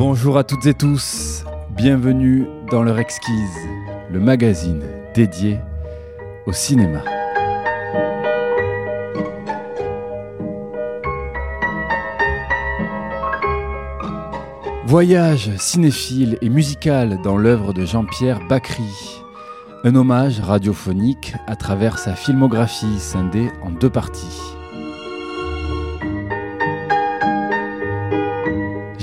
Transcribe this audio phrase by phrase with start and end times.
[0.00, 1.44] Bonjour à toutes et tous,
[1.76, 3.68] bienvenue dans l'heure exquise,
[4.10, 4.82] le magazine
[5.14, 5.58] dédié
[6.46, 7.02] au cinéma.
[14.86, 19.20] Voyage cinéphile et musical dans l'œuvre de Jean-Pierre Bacry.
[19.84, 24.59] Un hommage radiophonique à travers sa filmographie scindée en deux parties.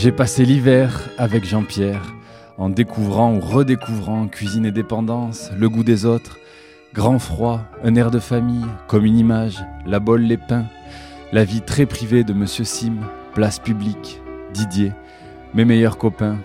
[0.07, 2.13] J'ai passé l'hiver avec Jean-Pierre,
[2.57, 6.37] en découvrant ou redécouvrant cuisine et dépendance, le goût des autres,
[6.93, 10.63] grand froid, un air de famille, comme une image, la bolle, les pains,
[11.33, 12.93] la vie très privée de Monsieur Sim,
[13.33, 14.21] place publique,
[14.53, 14.93] Didier,
[15.53, 16.37] mes meilleurs copains,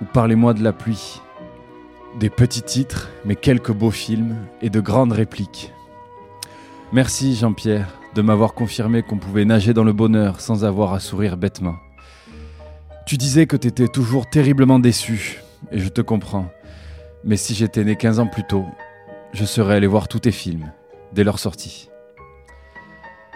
[0.00, 1.20] ou parlez-moi de la pluie.
[2.20, 5.72] Des petits titres, mais quelques beaux films et de grandes répliques.
[6.92, 11.36] Merci Jean-Pierre de m'avoir confirmé qu'on pouvait nager dans le bonheur sans avoir à sourire
[11.36, 11.74] bêtement.
[13.06, 16.50] Tu disais que t'étais toujours terriblement déçu, et je te comprends.
[17.24, 18.66] Mais si j'étais né 15 ans plus tôt,
[19.32, 20.72] je serais allé voir tous tes films,
[21.12, 21.88] dès leur sortie.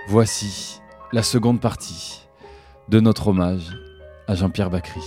[0.08, 0.80] Voici
[1.12, 2.28] la seconde partie
[2.88, 3.76] de notre hommage
[4.28, 5.02] à Jean-Pierre Bacry.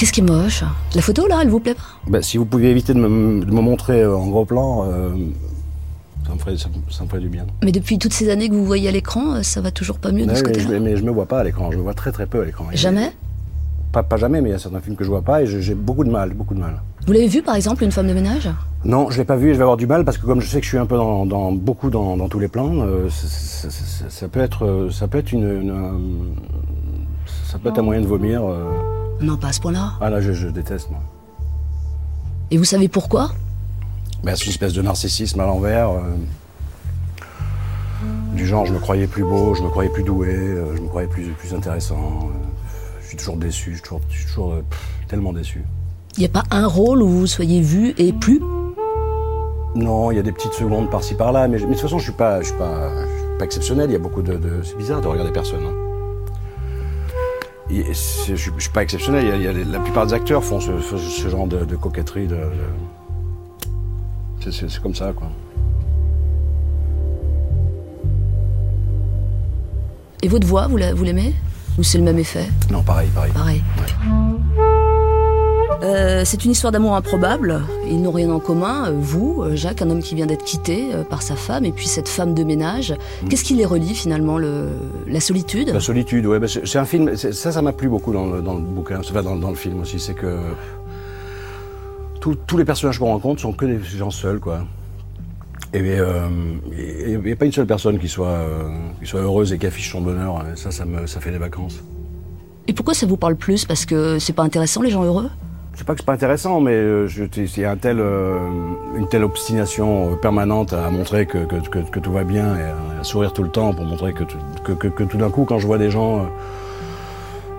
[0.00, 0.64] Qu'est-ce qui est moche?
[0.94, 1.82] La photo là, elle vous plaît pas?
[2.10, 5.10] Bah, si vous pouviez éviter de me, de me montrer euh, en gros plan, euh,
[6.26, 7.44] ça, me ferait, ça, me- ça me ferait du bien.
[7.62, 10.10] Mais depuis toutes ces années que vous voyez à l'écran, euh, ça va toujours pas
[10.10, 10.80] mieux de Ouais, ce mais, je, côté-là?
[10.80, 12.64] mais je me vois pas à l'écran, je me vois très très peu à l'écran.
[12.72, 13.12] Jamais?
[13.92, 15.74] Pas, pas jamais, mais il y a certains films que je vois pas et j'ai
[15.74, 16.80] beaucoup de mal, beaucoup de mal.
[17.06, 18.48] Vous l'avez vu par exemple, Une femme de ménage?
[18.86, 20.48] Non, je l'ai pas vu et je vais avoir du mal parce que comme je
[20.48, 23.10] sais que je suis un peu dans, dans- beaucoup dans, dans tous les plans, euh,
[23.10, 25.92] ça, ça- ça- ça peut être, ça peut être une, une, euh,
[27.44, 28.40] ça peut être un moyen de vomir.
[28.46, 28.64] euh.
[29.20, 29.92] Non, pas à ce point-là.
[30.00, 31.00] Ah là, je, je déteste moi.
[32.50, 33.30] Et vous savez pourquoi?
[34.24, 35.90] Ben, c'est une espèce de narcissisme à l'envers.
[35.90, 36.00] euh,
[38.34, 40.88] du genre, je me croyais plus beau, je me croyais plus doué, euh, je me
[40.88, 41.96] croyais plus, plus intéressant.
[41.96, 42.32] euh,
[43.02, 45.62] je suis toujours déçu, je suis toujours, je suis toujours, pff, tellement déçu.
[46.16, 48.40] Il n'y a pas un rôle où vous soyez vu et plus?
[49.74, 52.04] Non, il y a des petites secondes par-ci par-là, mais, mais de toute façon, je
[52.04, 53.90] suis pas, je suis pas, je suis pas exceptionnel.
[53.90, 55.60] Il y a beaucoup de, de- c'est bizarre de regarder personne.
[55.64, 55.89] hein.
[57.72, 59.24] Je, je suis pas exceptionnel.
[59.24, 60.78] Il y a- il y a les- la plupart des acteurs font ce,
[61.28, 62.26] genre de, de coquetterie.
[62.26, 62.36] De,
[64.44, 65.28] de- c'est- comme ça, quoi.
[70.22, 71.34] Et votre voix, vous la- vous l'aimez?
[71.78, 72.46] Ou c'est le même effet?
[72.70, 73.32] Non, pareil, pareil.
[73.32, 73.62] Pareil.
[75.82, 77.62] Euh, c'est une histoire d'amour improbable.
[77.86, 78.88] Ils n'ont rien en commun.
[78.88, 81.86] Euh, Vous, euh, Jacques, un homme qui vient d'être quitté par sa femme, et puis
[81.86, 82.94] cette femme de ménage.
[83.28, 84.68] Qu'est-ce qui les relie finalement le...
[85.06, 85.70] La solitude?
[85.70, 87.16] La solitude, bah, c'est un film.
[87.16, 89.00] Ça, ça m'a plu beaucoup dans le, dans le bouquin.
[89.00, 89.98] Enfin, dans, dans le film aussi.
[89.98, 90.38] C'est que
[92.20, 94.64] tous- tous les personnages qu'on rencontre sont que des gens seuls, quoi.
[95.72, 96.28] Et euh,
[97.08, 98.68] il n'y a pas une seule personne qui soit, euh,
[99.00, 100.44] qui soit heureuse et qui affiche son bonheur.
[100.56, 101.80] Ça, ça, me, ça fait des vacances.
[102.66, 103.64] Et pourquoi ça vous parle plus?
[103.64, 105.30] Parce que c'est pas intéressant les gens heureux?
[105.80, 108.36] C'est pas que c'est pas intéressant, mais euh, je- il y a un tel, euh,
[108.98, 111.38] une telle obstination euh, permanente à montrer que,
[112.00, 115.46] tout va bien et à, sourire tout le temps pour montrer que, tout- d'un coup,
[115.46, 116.28] quand je vois des gens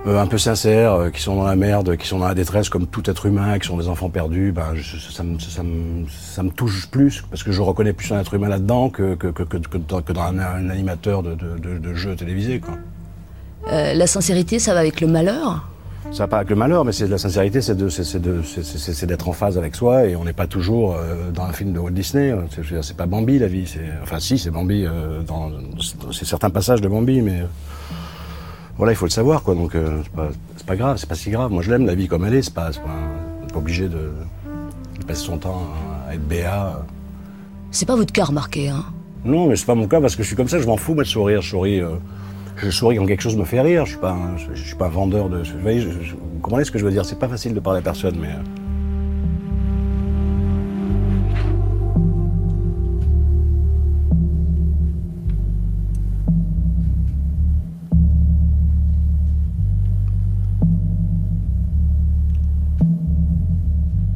[0.05, 2.85] euh, un peu sincères, qui sont dans la merde, qui sont dans la détresse comme
[2.85, 7.41] tout être humain, qui sont des enfants perdus, ben, je- ça, me, touche plus parce
[7.41, 12.59] que je reconnais plus un être humain là-dedans que, dans, un, animateur de, de, de.
[12.59, 12.75] Quoi.
[13.71, 15.70] Euh, La sincérité, ça va avec le malheur?
[16.11, 17.75] Ça va pas avec le malheur, mais c'est la sincérité, c'est
[19.05, 21.79] d'être en phase avec soi, et on n'est pas toujours euh, dans un film de
[21.79, 22.31] Walt Disney.
[22.31, 22.45] hein.
[22.81, 23.71] C'est, pas Bambi la vie.
[24.01, 25.51] Enfin, si, c'est Bambi euh, dans,
[26.11, 27.45] c'est certains passages de Bambi, mais euh,
[28.77, 29.53] voilà, il faut le savoir, quoi.
[29.55, 30.29] Donc, euh, c'est pas,
[30.65, 31.51] pas grave, c'est pas si grave.
[31.51, 32.41] Moi, je l'aime la vie comme elle est.
[32.41, 32.79] C'est pas, pas,
[33.41, 34.11] on n'est pas obligé de,
[34.99, 35.61] de passer son temps
[36.09, 36.81] à être béat.
[37.69, 38.83] C'est pas votre cas remarqué, hein?
[39.23, 40.59] Non, mais c'est pas mon cas parce que je suis comme ça.
[40.59, 41.41] Je m'en fous moi de sourire.
[41.41, 41.79] Je souris.
[41.79, 41.91] euh,
[42.61, 43.85] je souris quand quelque chose me fait rire.
[43.85, 45.37] Je suis pas, un, je, suis pas un vendeur de.
[45.37, 47.05] Vous voyez, je- vous comprenez ce que je veux dire?
[47.05, 48.27] C'est pas facile de parler à personne, mais.
[48.29, 48.43] euh,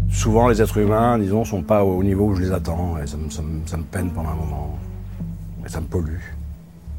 [0.09, 2.97] Souvent, les êtres humains, disons, sont pas au niveau où je les attends.
[2.97, 4.77] Et ça, me, ça me- ça me peine pendant un moment.
[5.65, 6.19] Et ça me pollue.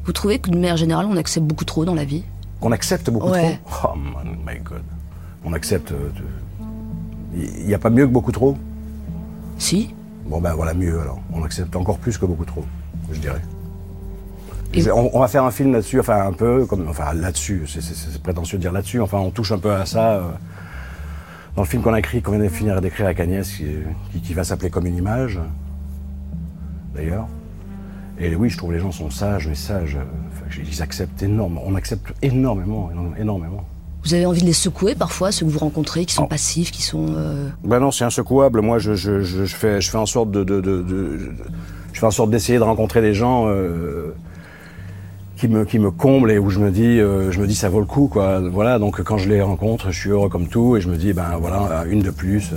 [0.07, 2.23] Vous trouvez que d'une manière générale, on accepte beaucoup trop dans la vie?
[2.61, 3.59] Qu'on accepte beaucoup Ouais.
[3.65, 3.89] trop.
[3.93, 3.97] Oh
[4.47, 4.81] my god.
[5.43, 5.91] On accepte.
[5.91, 8.57] euh, de- Il n'y a pas mieux que beaucoup trop?
[9.59, 9.93] Si
[10.25, 11.19] Bon ben voilà, mieux alors.
[11.33, 12.63] On accepte encore plus que beaucoup trop,
[13.11, 13.41] je dirais.
[14.93, 18.61] On, va faire un film là-dessus, enfin un peu, comme, enfin là-dessus, c'est prétentieux de
[18.61, 20.11] dire là-dessus, enfin on touche un peu à ça.
[20.15, 20.21] Euh,
[21.55, 24.33] dans le film qu'on a écrit, qu'on vient de finir d'écrire avec Agnès, qui, qui
[24.33, 25.39] va s'appeler Comme une image,
[26.95, 27.27] d'ailleurs.
[28.19, 29.97] Et oui, je trouve les gens sont sages, mais sages.
[30.57, 31.61] ils acceptent énormément.
[31.65, 33.63] On accepte énormément, énormément.
[34.03, 36.27] Vous avez envie de les secouer parfois, ceux que vous rencontrez, qui sont oh.
[36.27, 37.07] passifs, qui sont.
[37.15, 37.49] Euh...
[37.63, 38.61] Ben non, c'est insecouable.
[38.61, 41.33] Moi, je, je, je, fais, je fais en sorte de, de, de,
[41.93, 44.15] je fais en sorte d'essayer de rencontrer des gens euh,
[45.35, 47.69] qui me qui me comblent et où je me dis, euh, je me dis ça
[47.69, 48.39] vaut le coup, quoi.
[48.39, 48.79] Voilà.
[48.79, 51.37] Donc quand je les rencontre, je suis heureux comme tout et je me dis, ben
[51.39, 52.51] voilà, une de plus.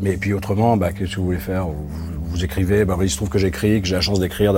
[0.00, 1.66] Mais puis autrement, ben, qu'est-ce que vous voulez faire?
[1.66, 4.54] Vous écrivez, ben, il se trouve que j'écris, que j'ai la chance d'écrire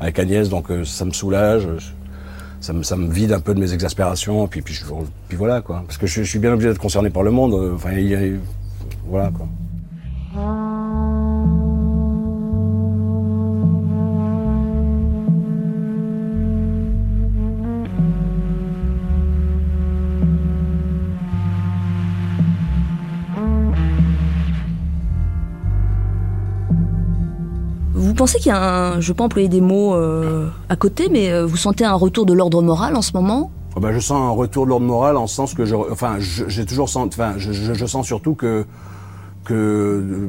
[0.00, 1.68] avec Agnès, donc euh, ça me soulage,
[2.60, 4.78] ça me, ça me, vide un peu de mes exaspérations, puis, puis,
[5.28, 5.84] puis voilà quoi.
[5.86, 7.90] Parce que je, suis bien obligé d'être concerné par le monde, euh, enfin,
[9.06, 9.46] voilà quoi.
[28.18, 31.46] Pensez qu'il y a un, je peux employer des mots euh, à côté, mais euh,
[31.46, 33.50] vous sentez un retour de l'ordre moral en ce moment?
[33.76, 36.16] Oh ben, je sens un retour de l'ordre moral en ce sens que je, enfin,
[36.18, 38.66] j'ai toujours senti, enfin, je, sens surtout que
[39.44, 40.28] que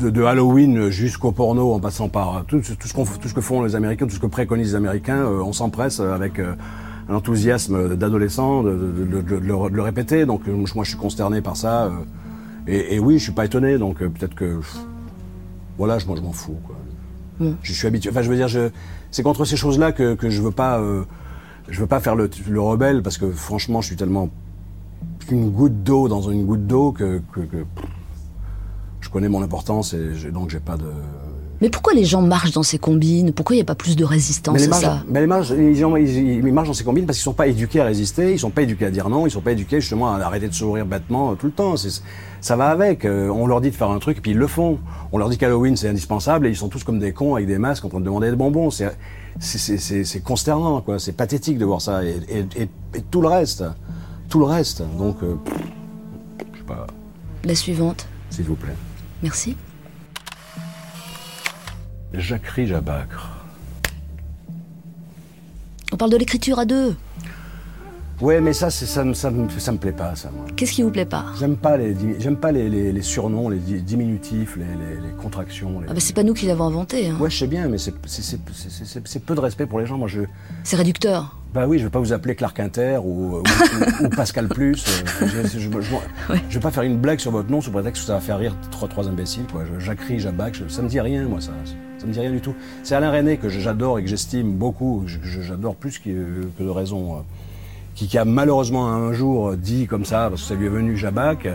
[0.00, 4.14] de, Halloween jusqu'au porno, en passant par tout, tout ce que font les Américains, tout
[4.14, 10.26] ce que préconisent les Américains, euh, on s'empresse avec un enthousiasme d'adolescent de, le, répéter.
[10.26, 11.90] Donc moi, je suis consterné par ça.
[12.66, 13.78] Et, et, oui, je suis pas étonné.
[13.78, 14.60] Donc peut-être que
[15.80, 16.58] voilà, moi je m'en fous.
[16.66, 16.76] Quoi.
[17.62, 18.10] Je suis habitué.
[18.10, 18.68] Enfin, je veux dire, je,
[19.10, 21.04] c'est contre ces choses-là que, que je veux pas, euh,
[21.70, 24.28] je veux pas faire le, le, rebelle parce que franchement, je suis tellement
[25.30, 27.64] une goutte d'eau dans une goutte d'eau que, que, que
[29.00, 30.84] je connais mon importance et donc j'ai pas de.
[31.60, 33.32] Mais pourquoi les gens marchent dans ces combines?
[33.32, 35.02] Pourquoi il n'y a pas plus de résistance mais les ça?
[35.08, 38.32] mais les, gens, ils, marchent dans ces combines parce qu'ils sont pas éduqués à résister,
[38.32, 40.54] ils sont pas éduqués à dire non, ils sont pas éduqués justement à arrêter de
[40.54, 41.74] sourire bêtement euh, tout le temps.
[42.40, 43.04] Ça va avec.
[43.04, 44.78] Euh, on leur dit de faire un truc et puis ils le font.
[45.12, 47.58] On leur dit qu'Halloween c'est indispensable et ils sont tous comme des cons avec des
[47.58, 48.70] masques en train de demander des bonbons.
[48.70, 50.98] C'est consternant quoi.
[50.98, 52.68] C'est pathétique de voir ça et, et, et,
[53.10, 53.64] tout le reste,
[54.30, 54.82] tout le reste.
[54.96, 55.34] Donc euh,
[56.54, 56.86] je sais pas.
[57.44, 58.06] La suivante.
[58.30, 58.76] S'il vous plaît.
[59.22, 59.56] Merci.
[62.14, 63.28] Jacquerie Jabacre.
[65.92, 66.94] On parle de l'écriture à deux.
[68.20, 70.30] Ouais, mais ça, ça, me, ça, me, ça me plaît pas, ça.
[70.54, 71.26] Qu'est-ce qui vous plaît pas?
[71.38, 75.80] J'aime pas les, j'aime pas les, les, surnoms, les diminutifs, les, les contractions.
[75.88, 77.08] Ah bah c'est pas nous qui l'avons inventé.
[77.08, 77.16] Hein.
[77.18, 79.96] Ouais, je sais bien, mais c'est peu de respect pour les gens.
[79.96, 80.20] Moi, je.
[80.64, 81.38] C'est réducteur.
[81.54, 84.84] Bah oui, je vais pas vous appeler Clark Inter ou, ou, Pascal Plus.
[85.22, 88.06] Euh, je, je, je, vais pas faire une blague sur votre nom sous prétexte que
[88.06, 89.46] ça va faire rire trois, trois imbéciles.
[89.50, 89.64] Quoi.
[89.78, 91.52] J'écris, j'abac, ça me dit rien, moi, ça.
[92.00, 92.54] Ça me dit rien du tout.
[92.82, 96.08] C'est Alain René que j'adore et que j'estime beaucoup, j'adore plus que,
[96.58, 97.20] de raison, euh,
[97.94, 101.46] qui, a malheureusement un jour dit comme ça, parce que ça lui est venu Jabac,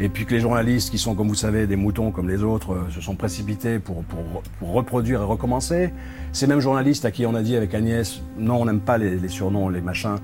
[0.00, 2.72] et puis que les journalistes, qui sont, comme vous savez, des moutons comme les autres,
[2.72, 5.90] euh, se sont précipités pour, pour, reproduire et recommencer.
[6.32, 9.28] Ces mêmes journalistes à qui on a dit avec Agnès, non, on n'aime pas les,
[9.28, 10.16] surnoms, les machins,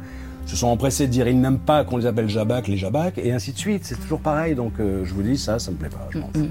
[0.46, 3.32] se sont empressés de dire ils n'aiment pas qu'on les appelle Jabac, les Jabac, et
[3.32, 3.84] ainsi de suite.
[3.84, 4.56] C'est toujours pareil.
[4.56, 6.08] Donc euh, je vous dis, ça, ça me plaît pas.
[6.10, 6.50] Je m'en fous.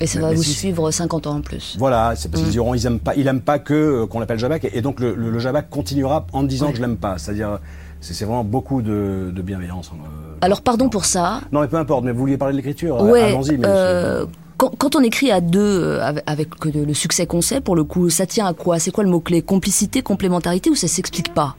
[0.00, 1.76] Et ça va vous suivre 50 ans en plus.
[1.78, 2.52] Voilà, c'est parce qu'ils mm.
[2.52, 5.14] diront ils aiment pas, il aime pas que euh, qu'on l'appelle Jabac et, donc le,
[5.14, 7.18] le, Jabac continuera en disant que je l'aime pas.
[7.18, 7.58] C'est-à-dire
[8.00, 9.90] c'est vraiment beaucoup de, de bienveillance.
[9.92, 11.40] Hein, euh, Alors pardon pour ça.
[11.52, 12.04] Non mais peu importe.
[12.04, 13.02] Mais vous vouliez parler de l'écriture.
[13.02, 13.58] Ouais, Allons-y.
[13.64, 14.26] Euh,
[14.56, 18.26] quand, quand, on écrit à deux avec, le succès qu'on sait, pour le coup, ça
[18.26, 18.80] tient à quoi?
[18.80, 21.54] C'est quoi le mot clé Complicité, complémentarité ou ça s'explique pas?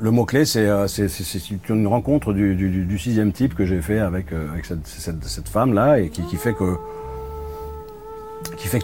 [0.00, 0.68] Le mot-clé, c'est
[1.68, 6.22] une rencontre du, du, sixième type que j'ai fait avec, avec cette, femme-là et qui,
[6.36, 6.76] fait que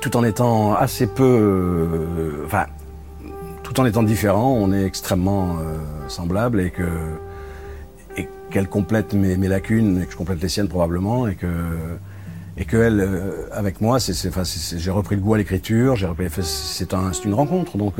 [0.00, 2.66] tout en étant assez peu, euh, enfin,
[3.62, 5.76] tout en étant différent, on est extrêmement euh,
[6.08, 6.84] semblables et que
[8.50, 11.46] qu'elle complète mes, lacunes et que je complète les siennes probablement et que
[12.56, 15.96] et euh, avec moi, j'ai repris le goût à l'écriture,
[16.42, 17.94] c'est un, une rencontre donc.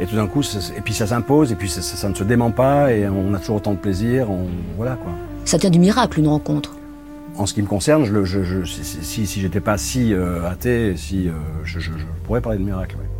[0.00, 2.50] Et tout d'un coup, et puis ça s'impose, et puis ça, ça, ne se dément
[2.50, 4.30] pas, et on a toujours autant de plaisir.
[4.30, 4.46] On,
[4.76, 5.12] voilà quoi.
[5.44, 6.74] Ça tient du miracle, une rencontre.
[7.36, 10.94] En ce qui me concerne, je, je, je, si, si j'étais pas si euh, athée,
[10.96, 11.32] si, euh,
[11.64, 11.90] je,
[12.24, 12.96] pourrais parler de miracle.
[12.96, 13.13] Ouais.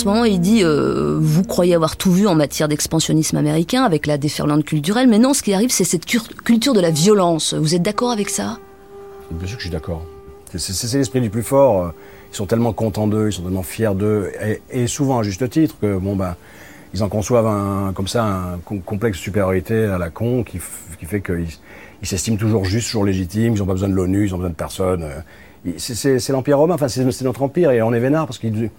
[0.00, 4.06] Ce moment, il dit euh, vous croyez avoir tout vu en matière d'expansionnisme américain avec
[4.06, 7.52] la déferlante culturelle, mais non, ce qui arrive, c'est cette culture de la violence.
[7.52, 8.58] Vous êtes d'accord avec ça?
[9.30, 10.04] Bien sûr que je suis d'accord.
[10.56, 11.92] C'est l'esprit du plus fort.
[12.32, 14.32] Ils sont tellement contents d'eux, ils sont tellement fiers d'eux,
[14.70, 16.34] et, souvent à juste titre que bon ben
[16.94, 21.20] ils en conçoivent un, comme ça un complexe de supériorité à la con qui, fait
[21.20, 21.46] qu'ils
[22.02, 24.50] ils s'estiment toujours justes, toujours légitimes, ils n'ont pas besoin de l'ONU, ils n'ont besoin
[24.50, 25.04] de personne.
[25.76, 28.70] C'est l'Empire romain, enfin c'est notre empire et on est vénard parce qu'ils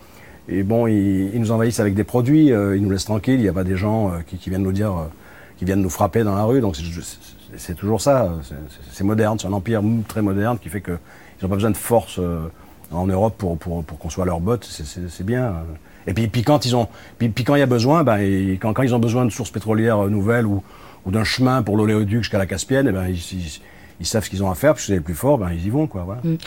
[0.49, 3.49] et bon, ils, nous envahissent avec des produits, euh, ils nous laissent tranquilles, il n'y
[3.49, 5.05] a pas des gens euh, qui, viennent nous dire, euh,
[5.57, 6.75] qui viennent nous frapper dans la rue, donc
[7.57, 8.33] c'est toujours ça,
[8.91, 10.97] c'est moderne, c'est un empire très moderne qui fait qu'ils
[11.43, 12.19] n'ont pas besoin de force
[12.91, 15.53] en Europe pour, pour, pour construire leurs bottes, c'est bien.
[16.07, 16.87] Et puis, puis quand ils ont,
[17.19, 18.19] puis, quand il y a besoin, ben,
[18.59, 20.63] quand, quand, ils ont besoin de sources pétrolières nouvelles ou,
[21.05, 23.61] ou d'un chemin pour l'oléoduc jusqu'à la Caspienne, eh ben, ils,
[23.99, 25.69] ils, savent ce qu'ils ont à faire, puisque c'est les plus forts, ben, ils y
[25.69, 25.85] vont.
[25.85, 26.21] Quoi, voilà.
[26.23, 26.37] Mm.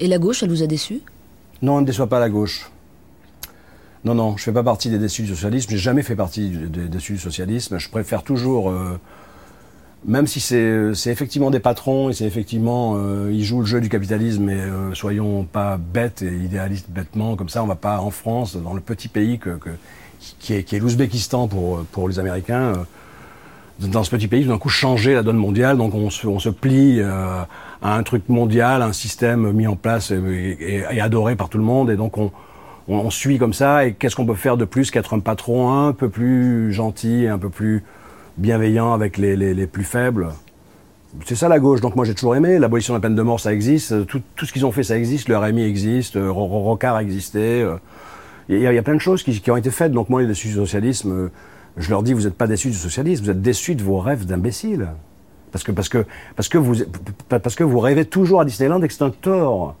[0.00, 1.00] Et la gauche, elle vous a déçu?
[1.62, 2.68] Non, elle ne déçoit pas la gauche.
[4.04, 6.50] Non, non, je ne fais pas partie des déçus du socialisme, j'ai jamais fait partie
[6.50, 7.78] des déçus du socialisme.
[7.78, 9.00] Je préfère toujours, euh,
[10.04, 13.88] même si c'est effectivement des patrons et c'est effectivement, euh, ils jouent le jeu du
[13.88, 18.10] capitalisme, mais euh, soyons pas bêtes et idéalistes bêtement, comme ça on va pas en
[18.10, 19.58] France, dans le petit pays que,
[20.38, 22.74] qui est, l'Ouzbékistan pour, les Américains,
[23.78, 27.00] dans ce petit pays, d'un coup changer la donne mondiale, donc on se, se plie
[27.00, 27.48] à
[27.82, 31.88] un truc mondial, un système mis en place et, et adoré par tout le monde,
[31.88, 32.30] et donc on
[32.88, 35.92] on, suit comme ça, et qu'est-ce qu'on peut faire de plus qu'être un patron un
[35.92, 37.82] peu plus gentil, un peu plus
[38.36, 40.28] bienveillant avec les, plus faibles?
[41.24, 42.58] C'est ça la gauche, donc moi j'ai toujours aimé.
[42.58, 44.06] L'abolition de la peine de mort, ça existe.
[44.06, 45.28] Tout, ce qu'ils ont fait, ça existe.
[45.28, 46.18] Le RMI existe.
[46.20, 47.64] Rocard existait.
[48.48, 49.92] Il y, a plein de choses qui, ont été faites.
[49.92, 51.30] Donc moi, les déçus du socialisme,
[51.76, 54.26] je leur dis, vous n'êtes pas déçus du socialisme, vous êtes déçus de vos rêves
[54.26, 54.88] d'imbéciles.
[55.52, 56.74] Parce que, parce, que, parce, que vous,
[57.28, 59.76] parce que vous rêvez toujours à Disneyland et c'est un tort.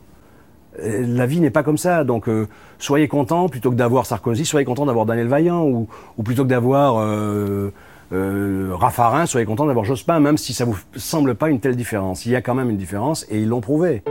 [0.82, 2.04] Euh, la vie n'est pas comme ça.
[2.04, 2.46] Donc, euh,
[2.78, 5.88] soyez content plutôt que d'avoir Sarkozy, soyez content d'avoir Daniel Vaillant, ou,
[6.22, 7.70] plutôt que d'avoir euh,
[8.72, 12.26] Raffarin, soyez content d'avoir Jospin, même si ça vous semble pas une telle différence.
[12.26, 14.02] Il y a quand même une différence, et ils l'ont prouvé.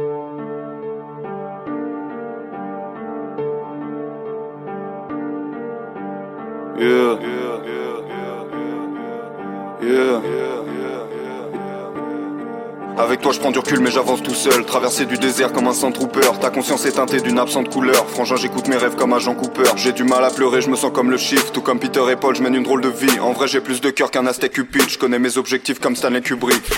[12.97, 14.65] Avec toi je prends du recul mais j'avance tout seul.
[14.65, 18.07] Traverser du désert comme un trooper Ta conscience est teintée d'une absente couleur.
[18.07, 19.63] Frangin j'écoute mes rêves comme un Jean Cooper.
[19.75, 21.51] J'ai du mal à pleurer je me sens comme le shift.
[21.53, 23.19] Tout comme Peter et Paul je mène une drôle de vie.
[23.19, 26.21] En vrai j'ai plus de cœur qu'un Aztec Cupid Je connais mes objectifs comme Stanley
[26.21, 26.71] Kubrick.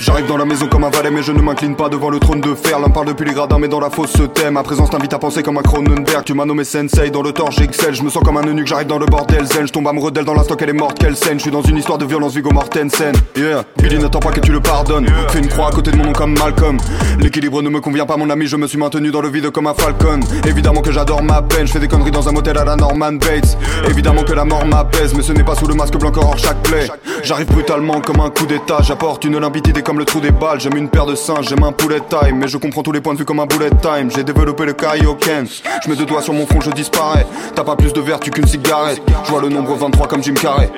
[0.00, 2.42] J'arrive dans la maison comme un valet mais je ne m'incline pas devant le trône
[2.42, 2.78] de fer.
[2.78, 4.54] L'un parle depuis les gradins mais dans la fosse se thème.
[4.54, 6.24] Ma présence t'invite à penser comme un Cronenberg.
[6.24, 8.88] Tu m'as nommé sensei dans le tort j'excelle Je me sens comme un eunuque j'arrive
[8.88, 9.66] dans le bordel zen.
[9.66, 10.98] Je tombe à me redelle dans l'instant qu'elle est morte.
[10.98, 11.38] Quelle scène?
[11.38, 13.14] Je suis dans une histoire de violence Vigo Mortensen.
[13.34, 13.64] Yeah.
[13.78, 15.06] Billy n'attend pas que tu le pardonnes.
[15.28, 16.78] Fais une croix à côté de mon nom comme Malcolm.
[17.20, 19.68] L'équilibre ne me convient pas, mon ami, je me suis maintenu dans le vide comme
[19.68, 20.18] un falcon.
[20.46, 23.12] Évidemment que j'adore ma peine, je fais des conneries dans un motel à la Norman
[23.12, 23.56] Bates.
[23.88, 26.60] Évidemment que la mort m'apaise, mais ce n'est pas sous le masque blanc hors chaque
[26.64, 26.88] plaie.
[27.22, 30.60] J'arrive brutalement comme un coup d'état, j'apporte une limpidité comme le trou des balles.
[30.60, 33.14] J'aime une paire de singes, j'aime un poulet time, mais je comprends tous les points
[33.14, 34.10] de vue comme un bullet time.
[34.10, 37.26] J'ai développé le kaioken, je mets deux doigts sur mon front, je disparais.
[37.54, 40.68] T'as pas plus de vertu qu'une cigarette, je vois le nombre 23 comme Jim Carrey.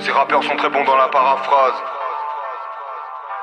[0.00, 1.97] Ces rappeurs sont très bons dans la paraphrase.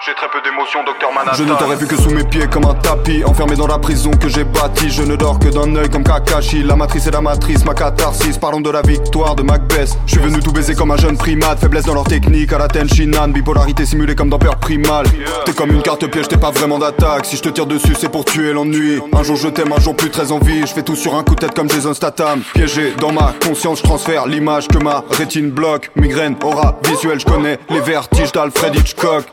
[0.06, 1.36] J'ai très peu d'émotions, docteur Manhattan.
[1.36, 4.12] Je ne t'aurais vu que sous mes pieds comme un tapis, enfermé dans la prison
[4.12, 4.92] que j'ai bâtie.
[4.92, 6.62] Je ne dors que d'un œil comme Kakashi.
[6.62, 8.38] La matrice est la matrice, ma catharsis.
[8.38, 9.98] Parlons de la victoire de Macbeth.
[10.06, 11.60] Je suis venu tout baiser comme un jeune primate.
[11.60, 13.30] Faiblesse dans leur technique, à la Tenshinhan.
[13.30, 15.08] Bipolarité simulée comme dans Peur Primal.
[15.46, 17.26] T'es comme une carte piège, t'es pas vraiment d'attaque.
[17.26, 19.02] Si je te tire dessus, c'est pour tuer l'ennui.
[19.12, 20.68] Un jour je t'aime, un jour plus très envie.
[20.68, 22.44] Je fais tout sur un coup de tête comme Jason Statham.
[22.54, 25.90] Piégé dans ma conscience, je transfère l'image que ma rétine bloque.
[25.96, 29.26] Migraine, aura visuelle, je connais les vertiges d'Alfred Hitchcock.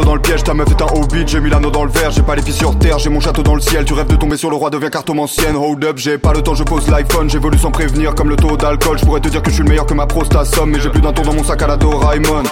[0.00, 2.22] Dans le piège, ta meuf est un hobbit, j'ai mis l'anneau dans le verre, j'ai
[2.22, 4.36] pas les pieds sur terre, j'ai mon château dans le ciel, tu rêves de tomber
[4.36, 7.58] sur le roi, deviens cartomancienne, hold up, j'ai pas le temps, je pose l'iPhone, j'évolue
[7.58, 9.86] sans prévenir comme le taux d'alcool, je pourrais te dire que je suis le meilleur
[9.86, 12.42] que ma prostate somme, mais j'ai plus d'un tour dans mon sac à la Doraemon.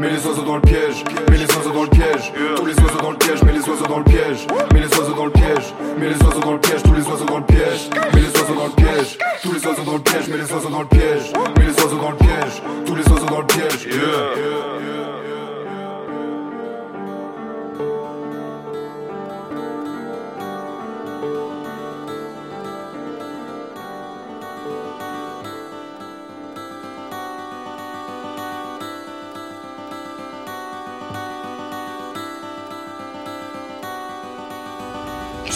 [0.00, 3.00] Mets les oiseaux dans le piège, mets les oiseaux dans le piège, tous les oiseaux
[3.02, 5.74] dans le piège, mets les oiseaux dans le piège, mets les oiseaux dans le piège,
[5.98, 8.54] mets les oiseaux dans le piège, tous les oiseaux dans le piège, mets les oiseaux
[8.54, 11.32] dans le piège, tous les oiseaux dans le piège, mets les oiseaux dans le piège,
[11.58, 13.88] mets les oiseaux dans le piège, tous les oiseaux dans le piège.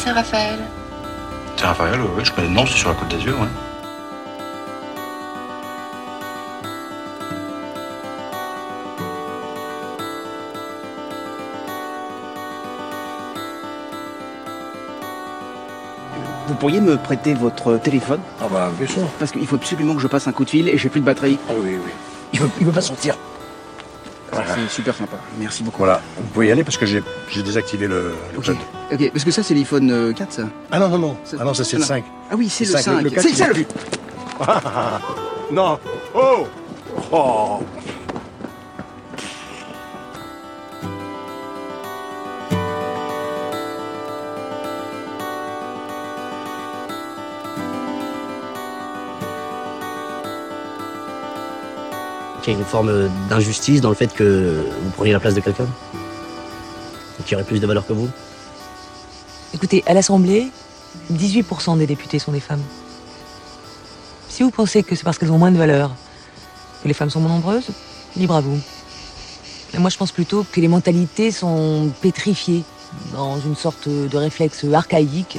[0.05, 0.59] Saint-Raphaël
[1.57, 3.49] Saint-Raphaël, oui, je connais le nom, c'est sur la Côte d'Azur, oui.
[16.47, 18.21] Vous pourriez me prêter votre téléphone?
[18.43, 19.05] Ah bah bien sûr.
[19.19, 21.07] Parce qu'il faut absolument que je passe un coup de fil et j'ai plus de
[21.07, 21.39] batterie.
[21.49, 21.91] Ah oui, oui.
[22.35, 23.17] Il veut, il veut pas sortir.
[24.55, 25.17] C'est super sympa.
[25.39, 25.79] Merci beaucoup.
[25.79, 27.03] Voilà, vous pouvez y aller parce que j'ai
[27.43, 28.45] désactivé le, le Ok.
[28.47, 28.57] code.
[28.93, 31.17] Ok, parce que ça, c'est l'iPhone euh, 4, ça Ah non, non, non.
[31.25, 32.03] Ça- Ah non, ça c'est le voilà.
[32.03, 32.11] 5.
[32.31, 33.03] Ah oui, c'est le 5, 5.
[33.03, 33.67] le quatre, C'est le plus.
[35.53, 35.79] Non.
[36.15, 36.47] Oh
[37.13, 37.61] Oh
[52.45, 55.41] qu'il y a une forme d'injustice dans le fait que vous preniez la place de
[55.41, 55.67] quelqu'un
[57.25, 58.09] qui aurait plus de valeur que vous?
[59.55, 60.49] Écoutez, à l'Assemblée,
[61.13, 62.63] 18% des députés sont des femmes.
[64.29, 65.91] Si vous pensez que c'est parce qu'elles ont moins de valeur
[66.83, 67.69] que les femmes sont moins nombreuses,
[68.17, 68.59] libre à vous.
[69.73, 72.63] Mais moi, je pense plutôt que les mentalités sont pétrifiées
[73.13, 75.39] dans une sorte de réflexe archaïque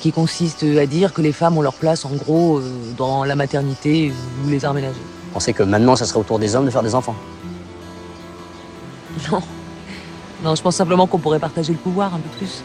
[0.00, 3.36] qui consiste à dire que les femmes ont leur place, en gros, euh, dans la
[3.36, 4.12] maternité
[4.44, 4.98] ou les arts ménagers.
[5.30, 7.14] Vous pensez que maintenant, ça serait au tour des hommes de faire des enfants
[9.30, 9.40] Non.
[10.42, 12.62] Non, je pense simplement qu'on pourrait partager le pouvoir un peu plus.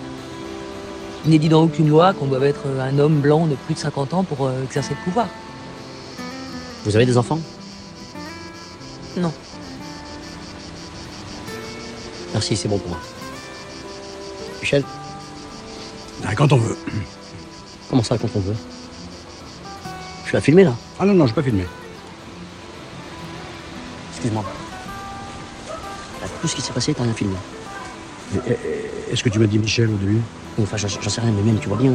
[1.26, 3.80] Il n'est dit dans aucune loi qu'on doit être un homme blanc de plus de
[3.80, 5.28] 50 ans pour euh, exercer le pouvoir.
[6.86, 7.40] Vous avez des enfants?
[9.18, 9.32] Non.
[12.34, 12.98] Merci, c'est bon pour moi.
[14.62, 14.84] Michel,
[16.26, 16.78] Ah, Quand on veut.
[17.90, 18.56] comment ça quand on veut?
[20.24, 21.66] Je suis à filmer là Ah non, non, je pas filmé.
[24.34, 24.42] Là,
[26.42, 27.36] Tout ce qui s'est passé, t'as rien filmé.
[28.34, 30.20] Et- et- Est-ce que tu m'as dit Michel au début?
[30.62, 31.94] Enfin, j'en j'en sais rien, mais même, tu vois bien.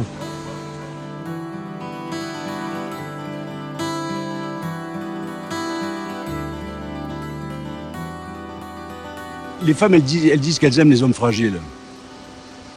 [9.63, 11.59] Les femmes, elles disent, elles disent qu'elles aiment les hommes fragiles.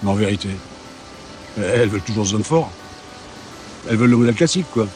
[0.02, 0.48] Mais en vérité,
[1.56, 2.70] elles veulent toujours des hommes forts.
[3.88, 4.86] Elles veulent le modèle classique, quoi.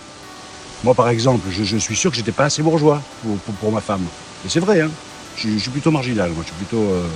[0.85, 3.73] Moi, par exemple, je, je suis sûr que j'étais pas assez bourgeois pour, pour- pour
[3.73, 4.05] ma femme.
[4.45, 4.91] Et c'est vrai, hein.
[5.35, 6.43] Je, suis- je suis plutôt marginal, moi.
[6.43, 7.09] Je suis plutôt euh,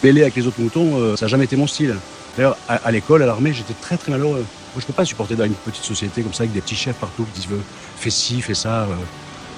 [0.00, 0.98] pêlé avec les autres moutons.
[1.00, 2.02] euh, ça n'a jamais été mon style.
[2.36, 4.46] D'ailleurs, à, à l'école, à l'armée, j'étais très, très malheureux.
[4.74, 6.98] Moi, je peux pas supporter dans une petite société comme ça, avec des petits chefs
[6.98, 8.84] partout qui disent euh, fais ci, fais ça.
[8.84, 9.06] euh.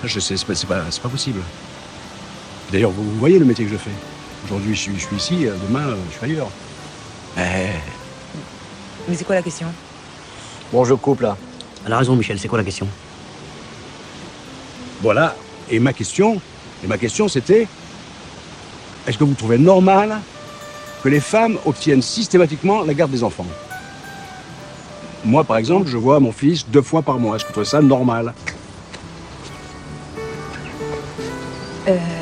[0.05, 1.41] je sais, c'est pas, c'est pas, c'est pas possible.
[2.71, 3.91] D'ailleurs, vous, vous voyez le métier que je fais.
[4.45, 6.49] Aujourd'hui, je suis, je suis ici, demain, je suis ailleurs.
[7.37, 7.41] Eh,
[9.09, 9.75] Mais c'est quoi la question?
[10.73, 11.37] Bon, je coupe là.
[11.85, 12.87] Elle a raison, Michel, c'est quoi la question?
[15.01, 15.37] Voilà.
[15.71, 16.41] Et ma question,
[16.83, 17.67] et ma question, c'était
[19.07, 20.21] est-ce que vous trouvez normal
[21.03, 23.47] que les femmes obtiennent systématiquement la garde des enfants?
[25.25, 27.37] Moi, par exemple, je vois mon fils deux fois par mois.
[27.37, 28.35] Est-ce que vous trouvez ça normal?
[31.87, 32.18] Michel,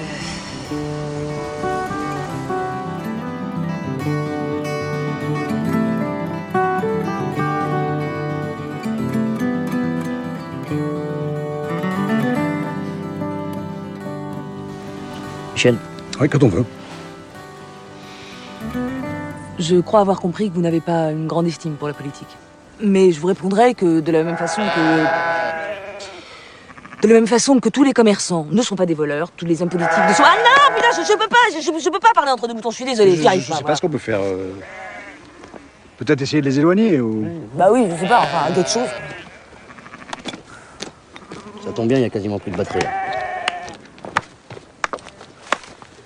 [16.20, 16.64] Oui, quand on veut.
[19.58, 22.28] Je crois avoir compris que vous n'avez pas une grande estime pour la politique.
[22.80, 25.04] Mais je vous répondrai que de la même façon que.
[27.02, 29.60] De la même façon que tous les commerçants ne sont pas des voleurs, tous les
[29.62, 30.22] hommes politiques ne sont.
[30.26, 32.54] Ah non, putain, je, je peux pas, je, je- je peux pas parler entre deux
[32.54, 33.54] boutons, je suis désolée, je j'y arrive je pas.
[33.56, 33.72] sais voilà.
[33.72, 34.20] pas ce qu'on peut faire.
[34.20, 34.52] euh,
[35.98, 37.26] Peut-être essayer de les éloigner ou.
[37.54, 38.88] Bah oui, je sais pas, enfin, d'autres choses.
[41.64, 42.90] ça tombe bien, il y a quasiment plus de batterie là.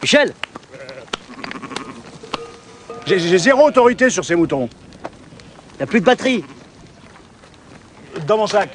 [0.02, 0.34] Michel
[3.06, 4.68] J'ai zéro autorité sur ces moutons.
[5.76, 6.44] Il y a plus de batterie
[8.26, 8.70] Dans mon sac.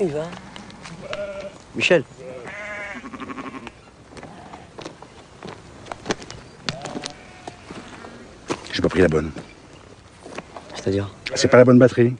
[0.00, 0.24] Il va.
[1.74, 2.04] Michel
[8.72, 9.30] J'ai pas pris la bonne.
[10.74, 12.14] C'est-à-dire C'est pas la bonne batterie.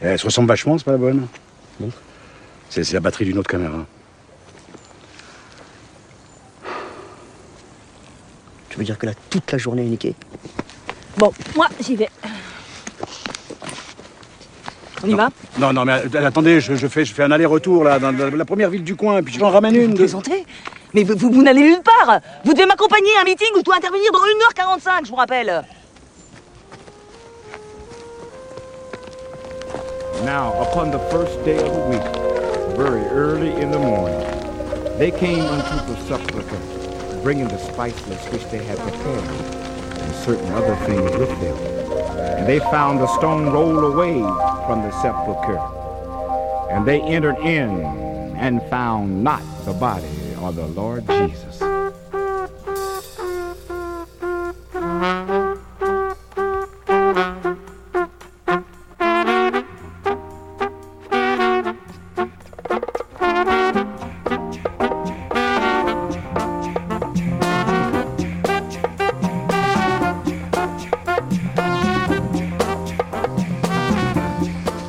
[0.00, 1.26] Elle se ressemble vachement, c'est pas la bonne.
[1.80, 1.90] Non.
[2.70, 3.84] C'est la batterie d'une autre caméra.
[8.70, 10.14] Tu veux dire que là, toute la journée est niquée
[11.16, 12.10] Bon, moi, j'y vais.
[15.02, 17.98] On y va Non, non, mais attendez, je, je fais, je fais un aller-retour là,
[17.98, 19.94] dans la, la première ville du coin, puis j'en ramène une.
[19.94, 20.32] Vous de-
[20.94, 23.64] Mais vous, vous- vous n'allez nulle part Vous devez m'accompagner à un meeting où je
[23.64, 25.64] dois intervenir dans 1h45, je vous rappelle
[30.24, 34.18] Now, upon the first day of the week, very early in the morning,
[34.98, 39.28] they came unto the sepulchre, bringing the spiceless which they had prepared,
[40.00, 41.56] and certain other things with them.
[42.38, 44.20] And they found a stone rolled away
[44.66, 45.60] from the sepulchre.
[46.72, 47.80] And they entered in
[48.36, 50.15] and found not the body
[50.52, 51.62] the Lord Jesus.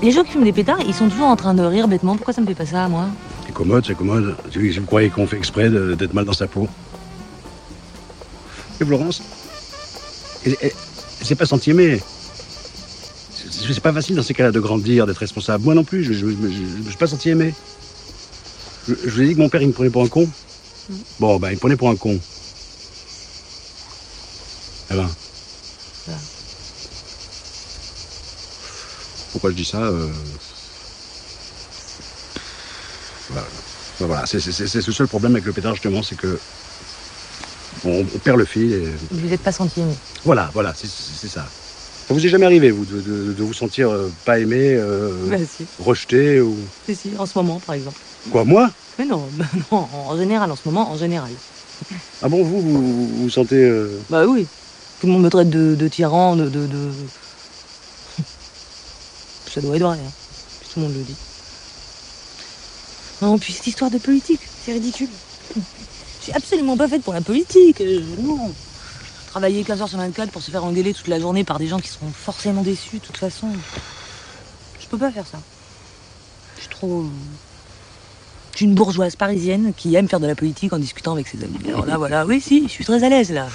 [0.03, 2.15] Les gens qui fument des pétards, ils sont toujours en train de rire bêtement.
[2.15, 3.07] Pourquoi ça me fait pas ça, moi?
[3.57, 4.35] Commode, c'est commode.
[4.51, 6.69] Tu vous croyez qu'on fait exprès d'être mal dans sa peau
[8.79, 9.23] Et Florence
[10.45, 10.71] Elle, elle-
[11.19, 11.99] elle s'est pas sentie aimée.
[13.33, 15.63] C'est pas facile dans ces cas-là de grandir, d'être responsable.
[15.63, 17.53] Moi non plus, je ne me suis pas senti aimé.
[18.87, 20.29] Je, je vous ai dit que mon père, il me prenait pour un con.
[21.19, 22.19] Bon, ben, il me prenait pour un con.
[24.91, 25.09] Eh ben.
[29.31, 30.07] Pourquoi je dis ça euh,
[33.29, 33.45] Voilà,
[33.99, 36.37] Ben voilà c'est le seul problème avec le pétard, justement, c'est que
[37.85, 38.71] on, on perd le fil.
[38.73, 38.87] Et...
[39.11, 39.93] Vous n'êtes pas senti aimé.
[40.23, 40.87] Voilà, voilà, c'est
[41.27, 41.45] ça.
[42.07, 45.27] Ça vous est jamais arrivé, vous, de, de- de vous sentir euh, pas aimé, euh,
[45.29, 45.65] Bah si.
[45.79, 46.55] rejeté ou
[46.87, 47.99] Si, si, en ce moment, par exemple.
[48.31, 48.69] quoi Moi?
[48.97, 51.31] Mais non, bah non, en général, en ce moment, en général.
[52.21, 54.47] Ah bon, vous, vous vous, vous sentez euh, Bah oui.
[55.01, 56.91] Tout le monde me traite de, de tyran, de, de, de-
[59.53, 60.11] Ça doit être vrai, hein.
[60.73, 61.15] Tout le monde le dit.
[63.21, 65.09] Non, puis cette histoire de politique, c'est ridicule.
[65.55, 67.81] Je suis absolument pas faite pour la politique.
[67.81, 68.51] euh, non.
[69.27, 71.79] Travailler 15 heures sur 24 pour se faire engueuler toute la journée par des gens
[71.79, 73.47] qui seront forcément déçus, de toute façon.
[74.79, 75.39] Je peux pas faire ça.
[76.57, 77.01] Je suis trop.
[77.01, 77.09] euh,
[78.53, 81.43] Je suis une bourgeoise parisienne qui aime faire de la politique en discutant avec ses
[81.43, 81.57] amis.
[81.67, 83.47] Alors là, voilà, oui, si, je suis très à l'aise là.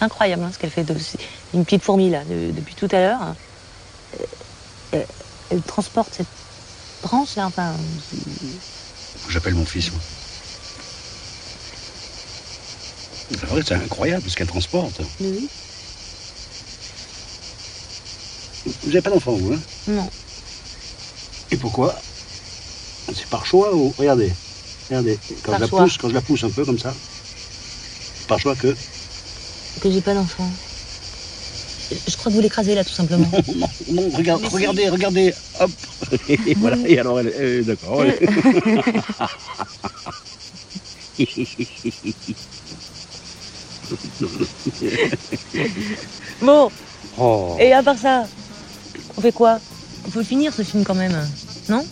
[0.00, 0.84] Incroyable hein, ce qu'elle fait.
[0.84, 0.94] De...
[1.54, 3.34] Une petite fourmi là, de- depuis tout à l'heure.
[4.14, 4.24] Euh,
[4.92, 5.06] Elle,
[5.50, 6.26] elle transporte cette
[7.02, 7.74] branche là, enfin.
[9.28, 10.00] J'appelle mon fils, moi.
[13.30, 15.00] C'est vrai, c'est incroyable ce qu'elle transporte.
[15.20, 15.48] Oui.
[18.66, 19.60] Vous n'avez pas d'enfant, vous, hein?
[19.86, 20.10] Non.
[21.50, 21.94] Et pourquoi?
[23.14, 23.94] C'est par choix ou...
[23.98, 24.32] Regardez,
[24.88, 25.18] regardez.
[25.42, 25.82] Quand Par je, la choix.
[25.82, 26.94] pousse, quand je la pousse un peu comme ça,
[28.26, 28.74] par choix que...
[29.80, 30.50] Que j'ai pas d'enfant.
[31.90, 33.26] Je crois que vous l'écrasez là tout simplement.
[33.56, 34.54] Non, non, non, regarde, si.
[34.54, 35.70] regardez, regardez, hop
[36.28, 37.32] Et voilà, et alors elle...
[37.38, 38.04] euh, D'accord.
[46.42, 46.70] Bon,
[47.20, 47.56] Oh.
[47.58, 48.26] et à part ça,
[49.16, 49.58] on fait quoi?
[50.06, 51.16] On peut le finir ce film quand même,
[51.68, 51.84] non?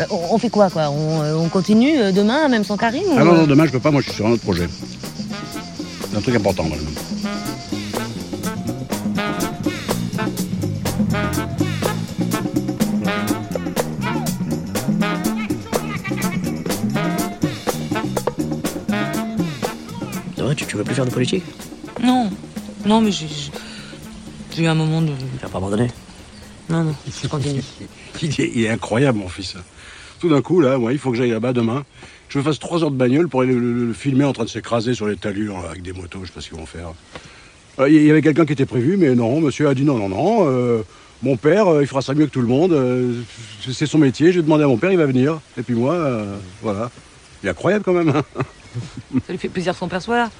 [0.00, 0.90] Euh, on, fait quoi quoi?
[0.90, 3.70] On, euh, on continue euh, demain, même sans Karim ou, Ah non, non, demain je
[3.72, 4.68] peux pas, moi je suis sur un autre projet.
[6.10, 6.76] C'est un truc important, moi.
[20.76, 21.44] Tu, veux plus faire de politique
[22.02, 22.30] Non,
[22.84, 25.08] non, mais j'ai eu un moment de.
[25.08, 25.88] Tu vas pas abandonner
[26.68, 27.62] Non, non, je continue.
[28.22, 29.56] Il est, il est incroyable, mon fils.
[30.20, 31.84] Tout d'un coup, là, moi, il faut que j'aille là-bas demain.
[32.30, 34.44] Je me fasse trois heures de bagnole pour aller le, le- le filmer en train
[34.44, 36.88] de s'écraser sur les talus avec des motos, je sais pas ce qu'ils vont faire.
[37.78, 40.08] Euh, Il y avait quelqu'un qui était prévu, mais non, monsieur a dit non, non,
[40.08, 40.46] non.
[40.48, 40.82] euh,
[41.22, 42.72] mon père, euh, il fera ça mieux que tout le monde.
[42.72, 43.20] euh,
[43.70, 44.32] c'est son métier.
[44.32, 45.40] Je vais demander à mon père, il va venir.
[45.58, 46.90] Et puis moi, euh, voilà.
[47.42, 48.08] Il est incroyable quand même.
[48.08, 48.22] hein.
[49.26, 50.30] Ça lui fait plaisir son père soit là.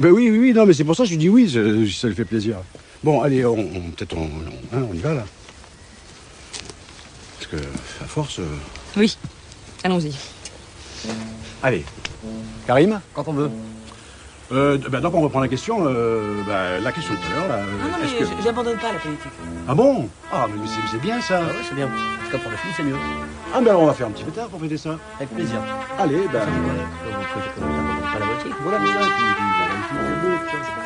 [0.00, 1.60] Ben oui, oui, oui, non, mais c'est pour ça que je dis oui, ça,
[2.00, 2.56] ça lui fait plaisir.
[3.02, 5.24] Bon, allez, on, on- peut-être on, on- hein, on y va là.
[7.38, 7.56] Parce que,
[8.02, 8.38] à force.
[8.40, 8.46] euh,
[8.96, 9.16] Oui,
[9.84, 10.12] allons-y.
[11.62, 11.84] Allez.
[12.66, 13.50] Karim Quand on veut.
[14.52, 15.84] euh, bah, Donc on reprend la question.
[15.86, 17.48] euh, bah, la question de tout à l'heure.
[17.48, 19.30] là, euh, Non, mais que- j'abandonne pas la politique.
[19.68, 21.40] Ah bon Ah, mais c'est c'est bien ça.
[21.42, 21.86] Ah ouais, c'est bien.
[21.86, 22.96] En tout cas, pour le film, c'est mieux.
[23.54, 24.98] Ah, ben on va faire un petit pétard pour fêter ça.
[25.18, 25.60] Avec plaisir.
[25.98, 26.40] Allez, ben.
[28.62, 29.06] Voilà, voilà.
[30.46, 30.83] Puis- puis,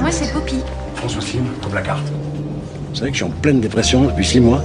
[0.00, 0.56] Moi c'est Poppy.
[0.94, 2.06] François Sim, trouve la carte.
[2.90, 4.62] Vous savez que je suis en pleine dépression depuis six mois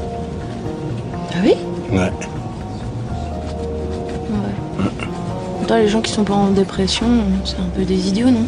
[1.34, 1.56] Ah oui?
[1.92, 2.12] Ouais.
[5.68, 7.08] Toi les gens qui sont pas en dépression,
[7.46, 8.46] c'est un peu des idiots, non?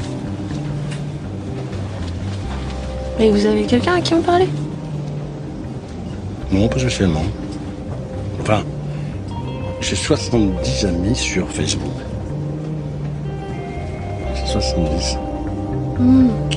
[3.19, 4.49] Et vous avez quelqu'un à qui en parler
[6.51, 7.23] Non, pas spécialement.
[8.41, 8.63] Enfin,
[9.79, 11.93] j'ai 70 amis sur Facebook.
[14.53, 15.17] C'est 70.
[15.97, 16.52] Hmm.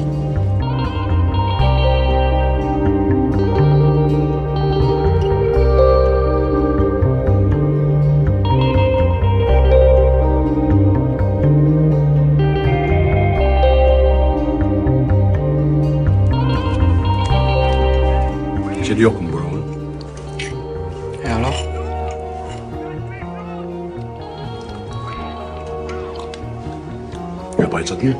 [27.98, 28.14] Tenue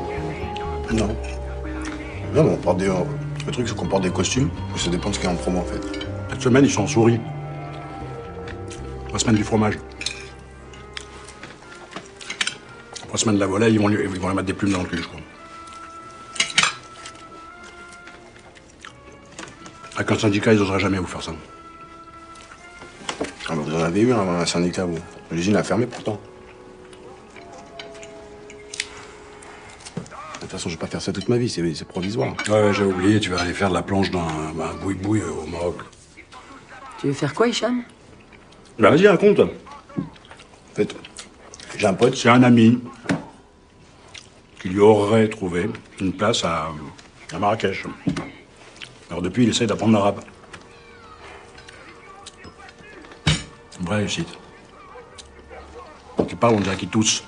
[0.91, 1.07] Non.
[2.33, 2.87] Non, mais on porte des.
[2.87, 4.49] Le truc, c'est qu'on porte des costumes.
[4.75, 5.81] Ça dépend de ce qu'il y a en promo, en fait.
[6.29, 7.19] Cette semaine, ils sont en souris.
[9.11, 9.77] La semaine du fromage.
[13.11, 14.83] La semaine de la volaille, ils vont, lui, ils vont lui mettre des plumes dans
[14.83, 15.19] le cul, je crois.
[19.95, 21.31] Avec un syndicat, ils n'oseraient jamais vous faire ça.
[23.49, 24.99] Ah vous en avez eu un, un syndicat, vous.
[25.31, 26.19] L'usine a fermé pourtant.
[30.67, 32.35] Façon, je vais pas faire ça toute ma vie, c'est provisoire.
[32.47, 35.43] Ouais, ouais, j'ai oublié, tu vas aller faire de la planche dans un, boui-boui euh,
[35.43, 35.77] au Maroc.
[36.99, 37.83] Tu veux faire quoi, Hicham?
[38.79, 39.39] Bah vas-y, raconte.
[39.39, 39.49] En
[40.73, 40.95] fait,
[41.77, 42.15] j'ai un pote.
[42.15, 42.79] C'est un ami
[44.61, 46.69] qui lui aurait trouvé une place à,
[47.33, 47.85] à Marrakech.
[49.09, 50.21] Alors depuis, il essaie d'apprendre l'arabe.
[53.81, 54.29] Vraie réussite.
[56.15, 57.23] Quand il parle, on dirait qu'il tousse.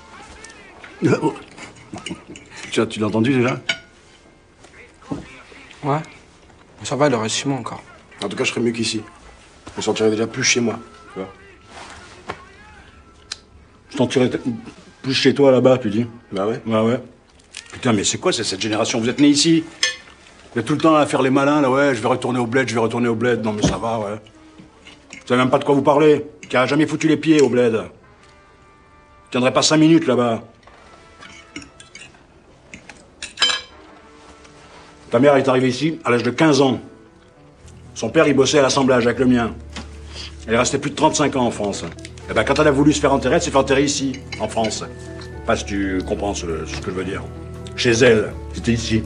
[2.70, 3.60] tu tu l'as entendu déjà
[5.82, 6.00] Ouais.
[6.82, 7.82] Ça va, il reste six mois encore.
[8.22, 9.02] En tout cas, je serais mieux qu'ici.
[9.72, 10.78] Je me sentirais déjà plus chez moi.
[11.14, 11.28] Tu vois
[13.90, 14.30] Je t'en tirerais
[15.02, 16.60] plus chez toi là-bas, tu dis Bah ouais.
[16.66, 17.00] Ouais, ouais.
[17.72, 19.00] Putain, mais c'est quoi cette génération?
[19.00, 19.64] Vous êtes nés ici?
[20.52, 22.46] Vous êtes tout le temps à faire les malins, là, ouais, je vais retourner au
[22.46, 23.44] bled, je vais retourner au bled.
[23.44, 24.20] Non, mais ça va, ouais.
[25.12, 26.26] Vous savez même pas de quoi vous parlez.
[26.48, 27.74] Qui a jamais foutu les pieds au bled.
[27.74, 30.42] Vous tiendrez pas cinq minutes là-bas.
[35.10, 36.80] Ta mère est arrivée ici à l'âge de 15 ans.
[37.94, 39.52] Son père, il bossait à l'assemblage avec le mien.
[40.46, 41.84] Elle est restée plus de 35 ans en France.
[42.30, 44.48] Et ben, quand elle a voulu se faire enterrer, elle s'est fait enterrer ici, en
[44.48, 44.84] France.
[45.46, 47.22] Pas si tu comprends ce que je veux dire.
[47.74, 49.02] Chez elle, c'était ici.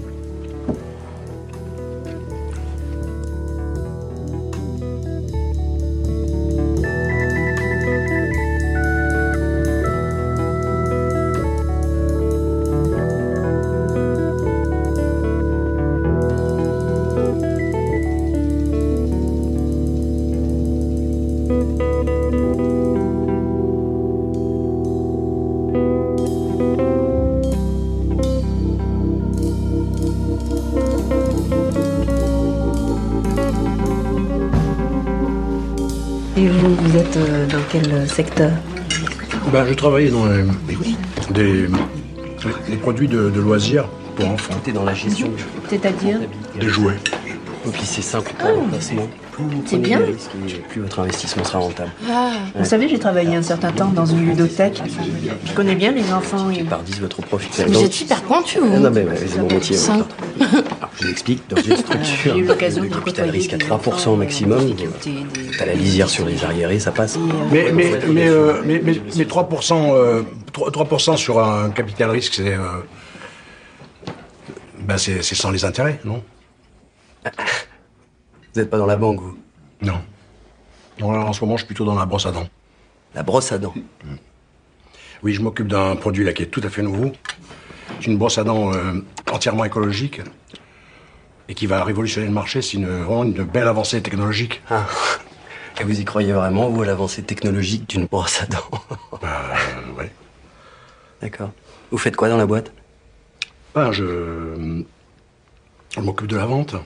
[37.16, 38.50] Êtes dans quel secteur
[39.52, 40.44] Ben, je travaillais dans les,
[41.30, 41.66] des,
[42.68, 44.54] des produits de, de loisirs pour enfants.
[44.64, 45.30] T'es dans la gestion.
[45.68, 46.18] C'est-à-dire
[46.58, 46.98] Des jouets.
[47.66, 48.76] Et puis c'est simple pour Ah.
[49.66, 50.00] C'est bien.
[50.68, 51.90] plus votre investissement sera rentable.
[52.08, 54.80] Ah, Vous savez, j'ai travaillé un certain temps dans une ludothèque.
[55.44, 56.50] Je connais bien les enfants.
[56.50, 57.48] et- Par 10 votre profit.
[57.66, 58.68] Vous êtes super pointu, vous.
[58.76, 59.76] Ah non, mais ouais, c'est mon métier.
[60.98, 64.08] je vous explique, dans une structure J'ai eu l'occasion de capital risque à des 3%
[64.08, 64.74] au maximum,
[65.58, 67.18] t'as la lisière sur les arriérés, ça passe.
[67.50, 72.34] Mais, mais, mais, euh, mais, mais, mais 3%, euh, 3, 3% sur un capital risque,
[72.34, 72.54] c'est.
[72.54, 72.80] euh,
[74.80, 76.22] ben c'est sans les intérêts, non?
[77.24, 79.38] Vous n'êtes pas dans la banque, vous?
[79.80, 80.00] Non.
[81.00, 82.46] Non, alors, en ce moment, je suis plutôt dans la brosse à dents.
[83.14, 83.74] La brosse à dents
[85.22, 87.12] Oui, je m'occupe d'un produit là qui est tout à fait nouveau.
[88.00, 89.02] C'est une brosse à dents euh,
[89.32, 90.20] entièrement écologique
[91.48, 92.62] et qui va révolutionner le marché.
[92.62, 94.62] C'est une, vraiment une belle avancée technologique.
[94.70, 94.86] Ah.
[95.80, 98.70] Et vous y croyez vraiment, vous, à l'avancée technologique d'une brosse à dents
[99.22, 99.42] Bah,
[99.98, 100.12] ouais.
[101.20, 101.50] D'accord.
[101.90, 102.72] Vous faites quoi dans la boîte?
[103.74, 104.82] Ben, je,
[105.90, 106.76] je m'occupe de la vente.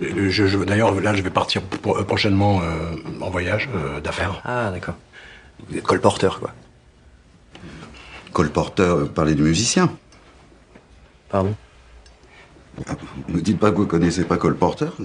[0.00, 4.00] Et je- je- D'ailleurs, là, je vais partir pour- euh, prochainement euh, en voyage euh,
[4.00, 4.40] d'affaires.
[4.44, 4.94] Ah, d'accord.
[5.68, 6.52] Vous êtes colporteur, quoi.
[8.32, 9.90] Colporteur, euh, parlez du musicien.
[11.28, 11.54] Pardon?
[13.28, 14.96] Ne dites pas que vous connaissez pas Colporteur.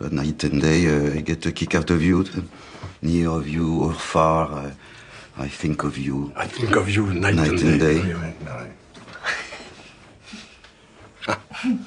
[0.00, 2.24] But night and day, uh, I get a kick out of you.
[3.02, 4.70] Near of you or far, uh,
[5.38, 6.32] I think of you.
[6.36, 7.94] I think of you night, Night and and day.
[7.94, 8.00] day.
[8.02, 8.52] Oui, oui,
[11.28, 11.78] ouais.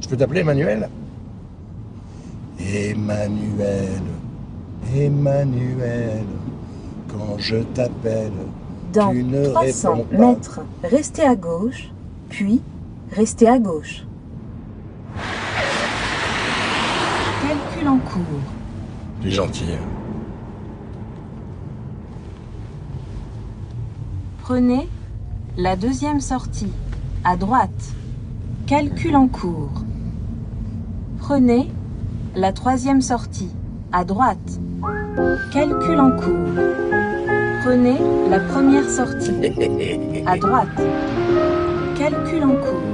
[0.00, 0.88] Je peux t'appeler Emmanuel
[2.60, 4.00] Emmanuel.
[4.94, 6.24] Emmanuel.
[7.08, 8.32] Quand je t'appelle,
[8.92, 10.16] Dans tu ne 300 réponds pas.
[10.18, 11.90] mètres, restez à gauche,
[12.28, 12.60] puis
[13.12, 14.04] restez à gauche.
[17.42, 18.40] Calcul en cours.
[19.22, 19.64] Tu es gentil.
[19.72, 19.84] hein.
[24.42, 24.88] Prenez
[25.56, 26.72] la deuxième sortie,
[27.24, 27.92] à droite.
[28.66, 29.82] Calcul en cours.
[31.28, 31.68] Prenez
[32.34, 33.50] la troisième sortie,
[33.92, 34.38] à droite.
[35.52, 36.54] Calcul en cours.
[37.62, 37.98] Prenez
[38.30, 39.34] la première sortie,
[40.24, 40.68] à droite.
[41.98, 42.87] Calcul en cours.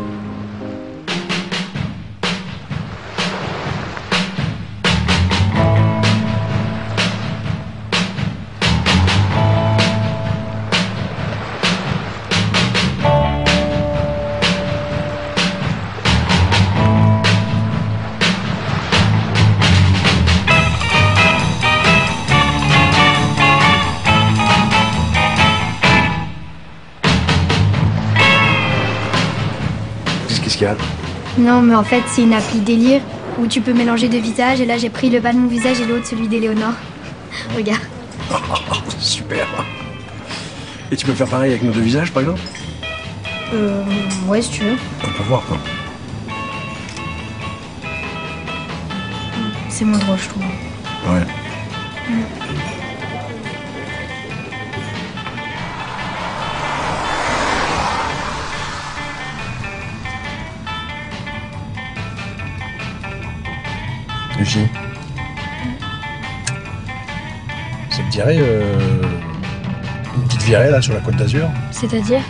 [31.44, 33.02] Non, mais en fait, c'est une appli délire
[33.38, 34.62] où tu peux mélanger deux visages.
[34.62, 36.72] Et là, j'ai pris le bas de mon visage et l'autre, celui d'Éléonore.
[37.56, 37.82] Regarde.
[38.98, 39.46] Super.
[40.90, 42.40] Et tu peux faire pareil avec nos deux visages, par exemple?
[43.52, 43.82] Euh.
[44.26, 44.76] Ouais, si tu veux.
[45.02, 45.58] On peut voir, quoi.
[49.68, 50.42] C'est moins drôle, je trouve.
[51.12, 51.26] Ouais.
[68.16, 69.02] Euh,
[70.14, 72.20] une petite virée là sur la côte d'Azur C'est-à-dire?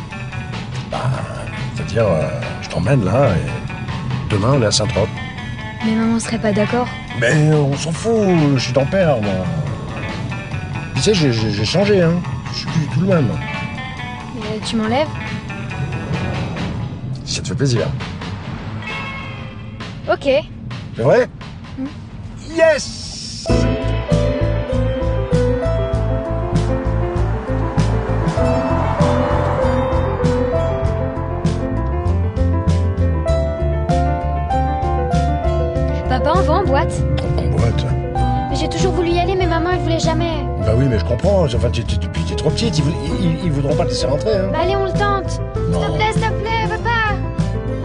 [1.75, 5.09] C'est-à-dire, euh, je t'emmène là et demain on est à Saint-Trope.
[5.85, 6.89] Mais maman serait pas d'accord?
[7.21, 8.13] Mais on s'en fout,
[8.57, 9.33] je suis ton père moi.
[10.95, 12.15] Tu sais, j'ai- changé, hein.
[12.53, 13.29] Je suis plus du tout le même.
[13.31, 15.09] Euh, tu m'enlèves?
[17.27, 17.87] Si ça te fait plaisir.
[20.11, 20.29] Ok.
[20.97, 21.29] C'est vrai?
[21.79, 21.85] Mm.
[22.57, 23.04] Yes
[38.65, 40.43] j'ai toujours voulu y aller, mais maman, elle voulait jamais.
[40.65, 41.45] Bah oui, mais je comprends.
[41.45, 42.79] Enfin, tu tu- tu- t'es trop petite.
[42.79, 44.37] Ils, vou- ils- ils voudront pas te laisser rentrer.
[44.37, 44.49] Hein.
[44.53, 45.31] Bah allez, on le tente.
[45.31, 45.87] S'il Non.
[45.87, 47.15] te plaît, s'il te plaît, papa.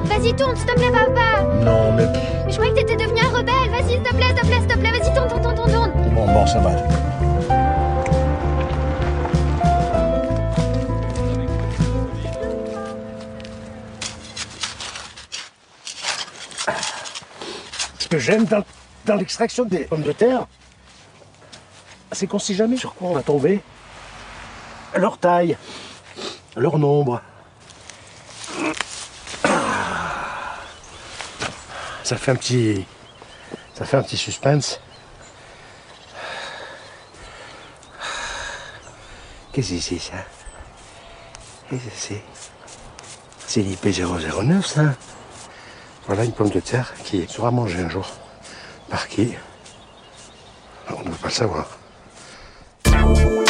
[0.05, 1.43] Vas-y, tourne, s'il te plaît, papa.
[1.65, 2.05] Non, mais
[2.45, 3.69] Mais je croyais que t'étais devenu un rebelle.
[3.71, 4.91] Vas-y, s'il te plaît, s'il te plaît, s'il te plaît.
[4.91, 5.91] Vas-y, tourne, tourne, tourne, tourne, tourne.
[6.15, 6.71] bon, bon, ça va.
[17.99, 18.63] Ce que j'aime dans,
[19.05, 20.47] dans l'extraction des pommes de terre,
[22.19, 23.61] c'est qu'on sait jamais sur quoi on va tomber.
[24.93, 25.57] Leur taille,
[26.57, 27.21] leur nombre.
[32.03, 32.85] Ça fait un petit.
[33.73, 34.81] Ça fait un petit suspense.
[39.53, 40.17] Qu'est-ce que c'est ça?
[41.69, 42.23] Qu'est-ce que c'est?
[43.47, 44.93] C'est l'IP009 ça
[46.05, 48.07] Voilà une pomme de terre qui sera mangée un jour.
[48.89, 49.35] Par qui
[50.89, 51.78] On ne veut pas le savoir.
[52.99, 53.48] Bye.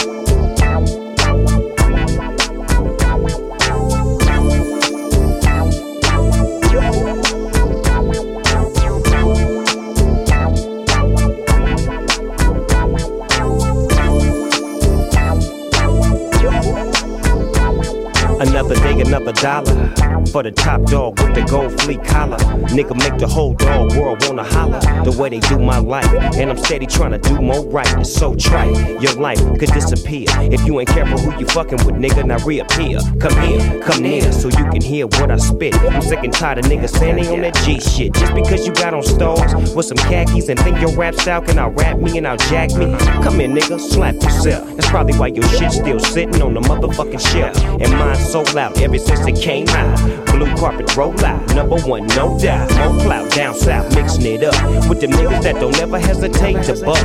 [19.09, 19.93] Another dollar.
[20.31, 22.37] For the top dog with the gold fleet collar.
[22.69, 24.79] Nigga make the whole dog world wanna holler.
[25.03, 26.05] The way they do my life.
[26.37, 27.91] And I'm steady trying to do more right.
[27.97, 29.01] It's so trite.
[29.01, 30.27] Your life could disappear.
[30.51, 32.99] If you ain't careful who you fucking with, nigga, now reappear.
[33.19, 35.73] Come here, come near, so you can hear what I spit.
[35.75, 38.13] I'm sick and tired of niggas standing on that G shit.
[38.13, 41.57] Just because you got on stars with some khakis and think your rap style can
[41.57, 42.95] out rap me and out jack me.
[43.23, 44.67] Come here, nigga, slap yourself.
[44.75, 47.57] That's probably why your shit still sitting on the motherfucking shelf.
[47.81, 50.25] And mine's sold out since it came out.
[50.27, 52.69] Blue carpet roll out, number one, no doubt.
[52.75, 56.73] More clout down south, mixing it up with them niggas that don't ever hesitate to
[56.83, 56.99] buzz.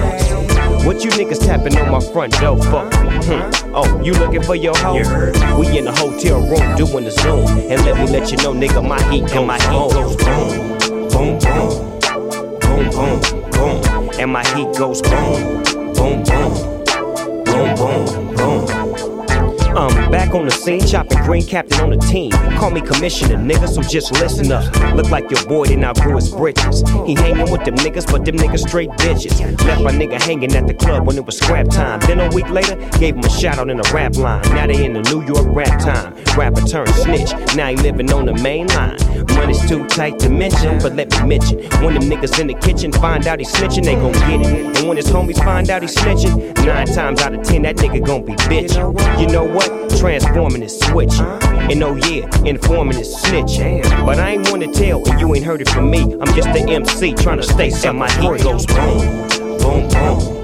[0.84, 2.84] What you niggas tapping on my front door for?
[3.24, 3.74] Hmm.
[3.74, 4.94] Oh, you looking for your hoe?
[5.58, 8.86] We in the hotel room doing the zoom, and let me let you know, nigga,
[8.86, 14.76] my heat goes, my heat goes boom, boom, boom, boom, boom, boom, and my heat
[14.76, 15.62] goes boom,
[15.94, 18.23] boom, boom, boom, boom, boom.
[19.76, 22.30] I'm back on the scene, chopping green captain on the team.
[22.58, 24.64] Call me commissioner, nigga, so just listen up.
[24.94, 26.82] Look like your boy didn't outgrow his britches.
[27.04, 29.40] He hanging with them niggas, but them niggas straight bitches.
[29.66, 31.98] Left my nigga hanging at the club when it was scrap time.
[32.00, 34.42] Then a week later, gave him a shout out in a rap line.
[34.54, 36.14] Now they in the New York rap time.
[36.36, 38.96] Rapper turned snitch, now he living on the main line.
[39.34, 41.58] Money's too tight to mention, but let me mention.
[41.82, 44.78] When them niggas in the kitchen find out he snitching, they gon' get it.
[44.78, 48.04] And when his homies find out he snitching, nine times out of ten, that nigga
[48.04, 49.20] gon' be bitching.
[49.20, 49.63] You know what?
[49.98, 51.14] Transforming is switch.
[51.18, 53.58] And oh yeah, informing is snitch.
[54.04, 56.02] But I ain't wanna tell, and you ain't heard it from me.
[56.02, 58.58] I'm just the MC trying to stay boom, boom,
[59.58, 60.43] boom, boom,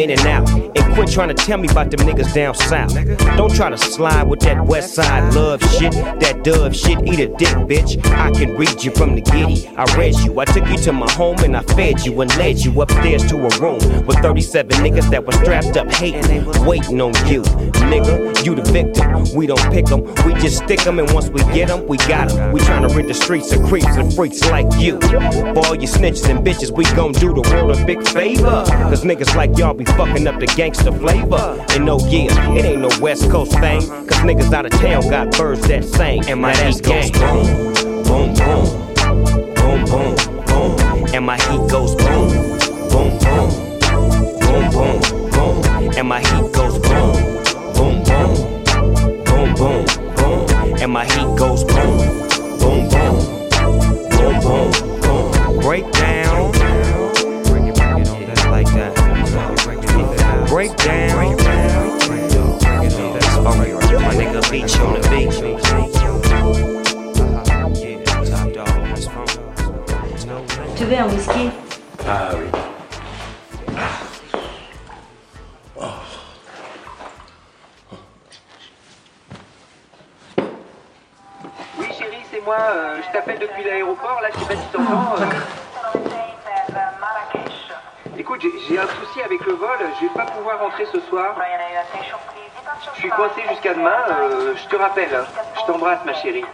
[0.00, 0.49] meaning now
[0.94, 2.94] quit trying to tell me about them niggas down south.
[3.36, 5.92] Don't try to slide with that west side love shit.
[5.92, 8.04] That dove shit, eat a dick, bitch.
[8.06, 9.68] I can read you from the giddy.
[9.76, 10.38] I read you.
[10.40, 13.36] I took you to my home and I fed you and led you upstairs to
[13.36, 17.42] a room with 37 niggas that were strapped up hating, waiting on you.
[17.90, 19.24] Nigga, you the victim.
[19.34, 20.98] We don't pick them, we just stick them.
[20.98, 22.52] And once we get them, we got them.
[22.52, 25.00] We trying to rid the streets of creeps and freaks like you.
[25.00, 28.64] For all you snitches and bitches, we gon' do the world a big favor.
[28.90, 31.64] Cause niggas like y'all be fucking up the gangster flavor.
[31.70, 33.80] And no, yeah, it ain't no West Coast thing.
[33.80, 36.24] Cause niggas out of town got birds that sing.
[36.28, 37.44] And my heat goes boom,
[38.04, 38.64] boom, boom,
[39.54, 40.16] boom, boom,
[40.46, 41.14] boom.
[41.14, 42.28] And my heat goes boom,
[42.90, 43.50] boom, boom,
[44.40, 45.00] boom, boom,
[45.30, 45.92] boom.
[45.96, 47.12] And my heat goes boom,
[47.74, 48.64] boom, boom,
[49.24, 49.84] boom, boom,
[50.16, 50.76] boom.
[50.80, 51.98] And my heat goes boom,
[52.58, 53.16] boom, boom,
[54.10, 55.60] boom, boom, boom.
[55.60, 56.52] Break down.
[58.50, 58.99] Like that.
[60.60, 61.36] Break down.
[61.38, 63.72] That's funky.
[63.96, 65.38] My nigga beach on the beach.
[67.80, 68.68] Yeah, top dog.
[68.84, 69.38] That's funky.
[70.76, 71.50] Tu veux un whisky?
[72.06, 72.44] Ah oui.
[81.78, 85.16] Oui chérie, c'est moi, euh, je t'appelle depuis l'aéroport, là je sais pas si t'entends.
[88.30, 91.34] Écoute, j'ai- j'ai un souci avec le vol, je vais pas pouvoir rentrer ce soir.
[92.94, 95.24] Je suis coincé jusqu'à demain, euh, je te rappelle.
[95.56, 96.44] Je t'embrasse ma chérie.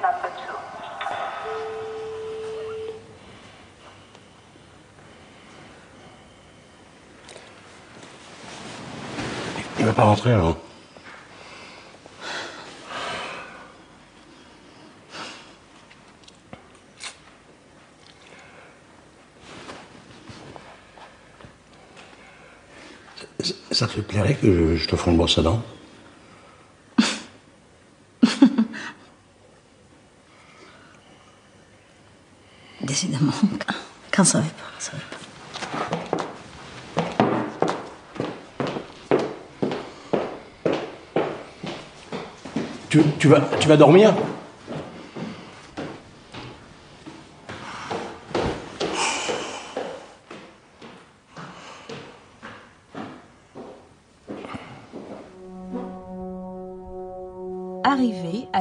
[9.78, 10.56] Il va pas rentrer alors
[23.76, 25.62] Ça te plairait que je, je te fasse une brosse à dents
[32.80, 33.34] Décidément,
[34.10, 35.16] quand ça va pas, ça va pas.
[42.88, 44.14] tu, tu vas, tu vas dormir?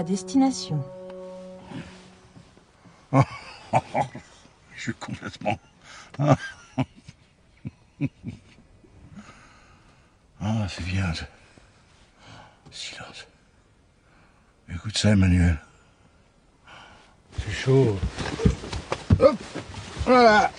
[0.06, 0.84] Destination.
[4.76, 5.58] Je suis complètement.
[6.20, 6.36] Ah,
[10.42, 11.12] Ah, c'est bien.
[11.14, 11.26] ça.
[12.72, 13.26] Silence.
[14.72, 15.58] Écoute ça, Emmanuel.
[17.40, 17.98] C'est chaud.
[19.20, 19.36] Hop
[20.06, 20.52] Voilà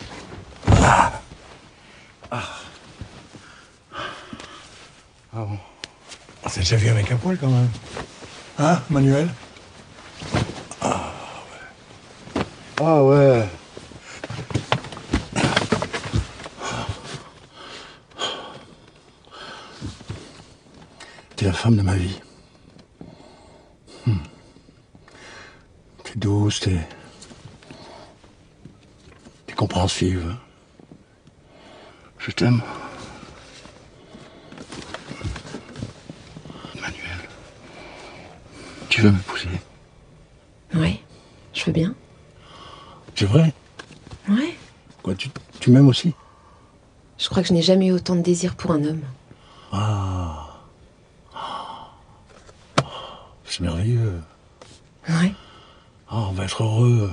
[0.82, 1.20] Ah
[2.30, 2.42] Ah
[5.32, 5.58] Ah bon
[6.48, 7.68] C'est déjà vu avec un poil quand même.
[8.58, 9.28] Hein, Manuel?
[10.80, 11.12] Ah
[12.34, 12.42] ouais.
[12.80, 13.48] Ah ouais.
[21.36, 22.18] T'es la femme de ma vie.
[24.06, 24.14] Hmm.
[26.02, 26.80] T'es douce, t'es.
[29.46, 30.34] T'es compréhensive.
[32.18, 32.62] Je t'aime.
[39.06, 39.48] Veux m'épouser
[40.74, 41.00] Oui,
[41.52, 41.94] je veux bien.
[43.14, 43.52] C'est vrai
[44.28, 44.54] Ouais.
[45.02, 45.30] Quoi, tu,
[45.60, 46.14] tu m'aimes aussi?
[47.18, 49.02] Je crois que je n'ai jamais eu autant de désir pour un homme.
[49.72, 50.48] Ah.
[53.44, 54.20] C'est merveilleux.
[55.08, 55.32] Ouais.
[56.08, 57.10] Ah, on va être heureux.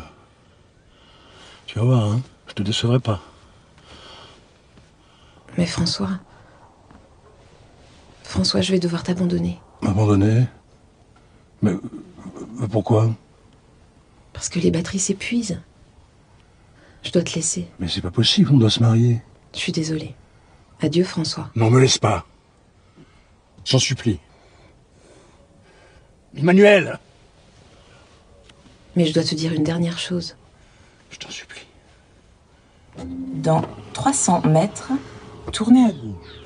[1.68, 3.22] Tu vas voir, hein Je te décevrai pas.
[5.58, 6.10] Mais François.
[8.24, 9.62] François, je vais devoir t'abandonner.
[9.82, 10.48] M'abandonner?
[11.64, 11.74] Mais,
[12.60, 13.16] mais pourquoi?
[14.34, 15.60] Parce que les batteries s'épuisent.
[17.04, 17.68] Je dois te laisser.
[17.80, 19.22] Mais c'est pas possible, on doit se marier.
[19.54, 20.14] Je suis désolée.
[20.82, 21.50] Adieu, François.
[21.56, 22.26] Non, me laisse pas.
[23.66, 24.20] J'en supplie.
[26.36, 27.00] Emmanuel
[28.96, 30.36] Mais je dois te dire une dernière chose.
[31.12, 31.66] Je t'en supplie.
[33.36, 33.62] Dans
[33.94, 34.92] 300 mètres,
[35.52, 36.43] tournez à gauche.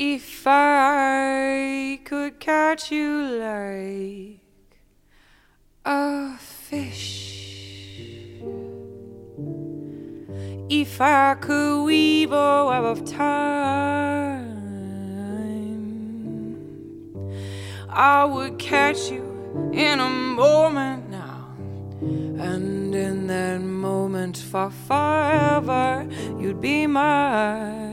[0.00, 4.38] If I could catch you like
[5.84, 8.38] a fish,
[10.70, 14.46] if I could weave a web of time,
[17.90, 19.24] I would catch you
[19.72, 21.56] in a moment now,
[22.00, 26.06] and in that moment for forever,
[26.38, 27.88] you'd be mine.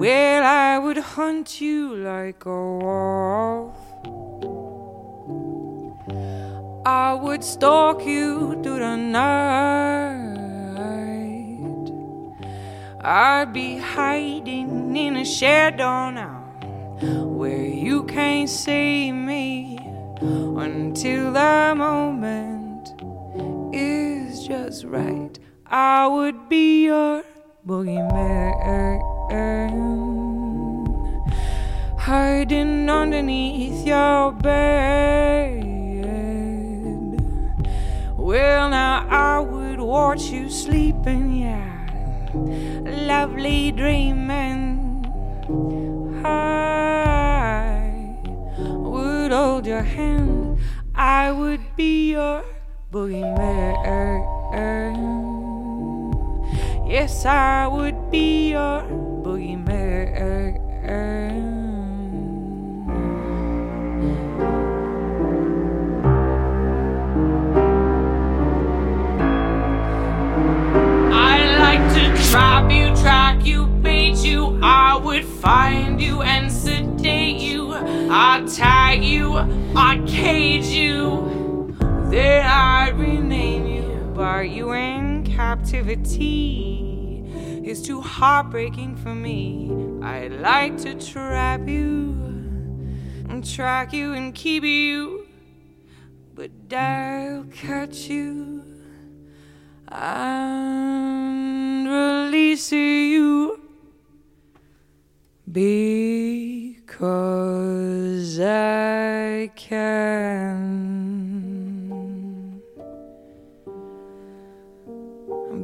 [0.00, 3.76] Well, I would hunt you like a wolf.
[6.86, 10.40] I would stalk you through the night.
[13.02, 16.48] I'd be hiding in a shadow now
[17.26, 19.76] where you can't see me
[20.22, 22.94] until the moment
[23.74, 25.38] is just right.
[25.66, 27.22] I would be your
[27.66, 29.19] boogeyman
[31.98, 35.62] hiding underneath your bed.
[38.16, 41.86] Well, now I would watch you sleeping, yeah,
[42.34, 45.04] lovely dreaming.
[46.24, 48.16] I
[48.66, 50.58] would hold your hand,
[50.94, 52.42] I would be your
[52.92, 53.70] boogeyman.
[56.90, 59.09] Yes, I would be your
[59.40, 60.60] boogeyman.
[71.12, 74.58] I like to trap you, track you, bait you.
[74.62, 77.72] I would find you and sedate you.
[77.72, 79.36] I'd tag you,
[79.76, 81.76] I'd cage you.
[82.10, 86.89] Then I'd rename you, bar you in captivity.
[87.62, 89.70] It's too heartbreaking for me.
[90.02, 92.16] I'd like to trap you
[93.28, 95.26] and track you and keep you,
[96.34, 98.64] but I'll catch you
[99.88, 103.60] and release you
[105.52, 106.00] because
[108.40, 110.99] I can.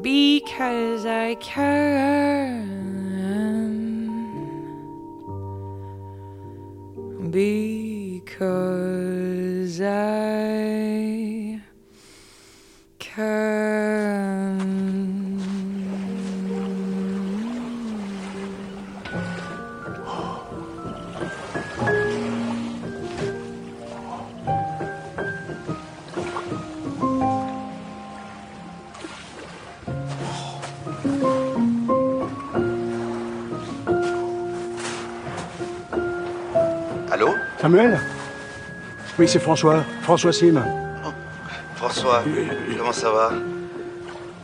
[0.06, 2.62] Because I can.
[7.32, 8.20] Because
[9.80, 10.16] I
[13.18, 14.05] Allô
[37.66, 37.98] Samuel
[39.18, 39.82] Oui, c'est François.
[40.02, 40.62] François Sim.
[41.74, 42.22] François,
[42.78, 43.32] comment ça va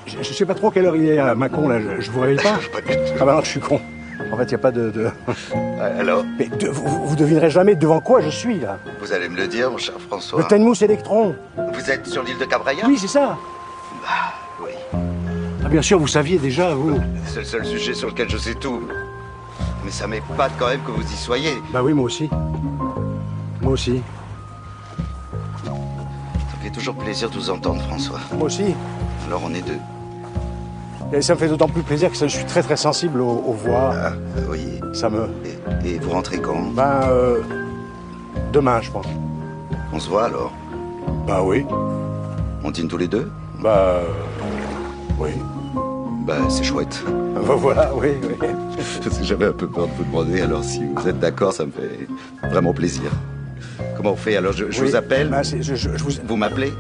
[0.07, 1.79] Je, je sais pas trop quelle heure il est à Macon, là.
[1.79, 2.59] Je, je vous réveille pas
[3.21, 3.81] Ah bah non, je suis con.
[4.33, 4.91] En fait, il n'y a pas de...
[4.91, 5.09] de...
[6.01, 8.79] Alors Mais de- vous, vous devinerez jamais devant quoi je suis, là.
[9.01, 10.41] Vous allez me le dire, mon cher François.
[10.41, 11.37] Le Tenmousse Electron.
[11.75, 13.39] Vous êtes sur l'île de Cabraya Oui, c'est ça.
[14.61, 14.73] Oui.
[15.65, 16.99] Ah, bien sûr, vous saviez déjà, vous.
[17.27, 18.83] C'est le seul sujet sur lequel je sais tout.
[19.85, 21.55] Mais ça m'épate quand même que vous y soyez.
[21.73, 22.29] Bah oui, moi aussi.
[23.63, 24.03] Moi aussi.
[25.65, 28.19] Ça me fait toujours plaisir de vous entendre, François.
[28.37, 28.75] Moi aussi.
[29.27, 29.79] Alors on est deux.
[31.13, 33.53] Et ça me fait d'autant plus plaisir que je suis très très sensible aux, aux
[33.53, 33.93] voix.
[33.95, 34.13] Ah,
[34.49, 34.81] oui.
[34.95, 35.29] Ça me...
[35.85, 36.71] Et vous rentrez quand?
[36.75, 37.41] Ben, euh,
[38.53, 39.07] demain, je pense.
[39.93, 40.53] On se voit alors?
[41.27, 41.67] Bah oui.
[42.65, 43.31] On dîne tous les deux?
[43.61, 44.05] Bah, euh,
[45.19, 45.31] oui.
[46.27, 47.03] Bah, c'est chouette.
[47.43, 48.49] Bah, voilà, oui, oui.
[49.23, 52.07] J'avais un peu peur de vous demander, alors si vous êtes d'accord, ça me fait
[52.51, 53.11] vraiment plaisir.
[54.03, 56.35] Comment on fait Alors, je, je Oui, vous appelle c'est- je- je- je vous- Vous
[56.37, 56.73] m'appelez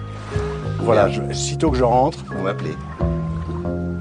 [0.80, 2.18] Voilà, sitôt que je rentre.
[2.36, 2.72] Vous m'appelez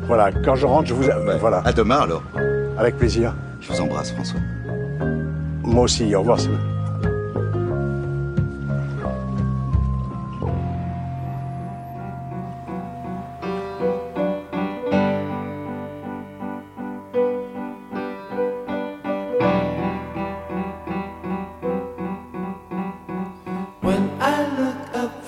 [0.08, 1.04] Voilà, quand je rentre, je vous.
[1.40, 1.62] Voilà.
[1.64, 2.24] À demain, alors.
[2.80, 3.36] Avec plaisir.
[3.62, 4.40] Je vous embrasse, François.
[5.64, 6.40] Moi aussi, au revoir.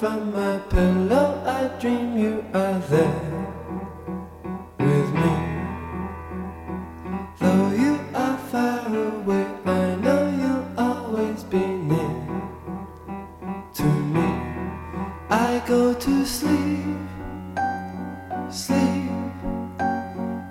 [0.04, 3.22] From my pillow, I dream you are there
[4.78, 5.36] with me.
[7.40, 12.16] Though you are far away, I know you'll always be near
[13.76, 13.86] to
[14.16, 14.28] me.
[15.30, 16.98] I go to sleep,
[18.52, 19.10] sleep,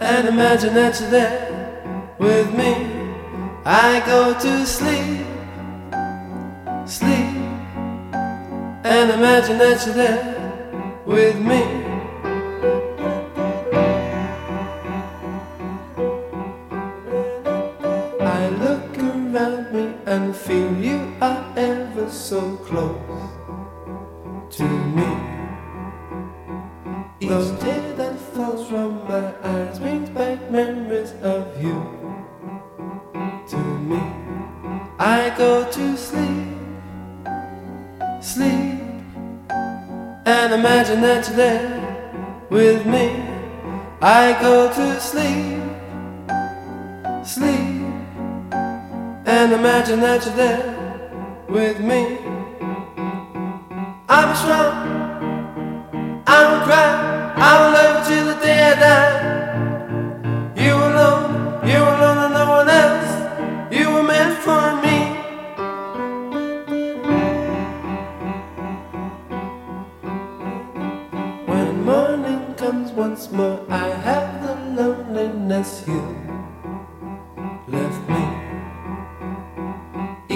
[0.01, 2.73] and imagine that you're there with me.
[3.67, 5.02] I go to sleep,
[9.59, 11.63] that there with me.
[18.21, 22.97] I look around me and feel you are ever so close
[24.57, 24.65] to
[24.97, 25.11] me.
[27.21, 27.82] Each tear
[72.73, 76.03] comes once more, I have the loneliness you
[77.69, 78.25] left me.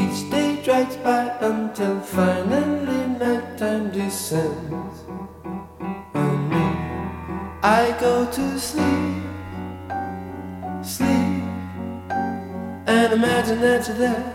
[0.00, 4.98] Each day drags by until finally nighttime descends
[6.12, 6.64] on me.
[7.62, 9.22] I go to sleep,
[10.82, 11.42] sleep,
[12.96, 14.32] and imagine that you're there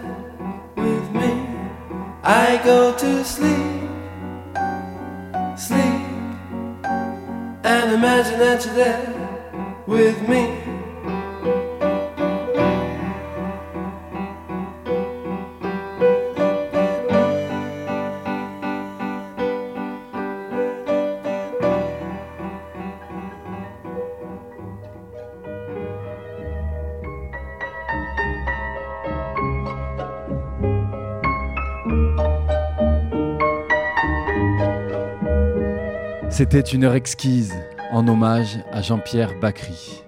[36.51, 37.55] C'était une heure exquise
[37.91, 40.03] en hommage à Jean-Pierre Bacry.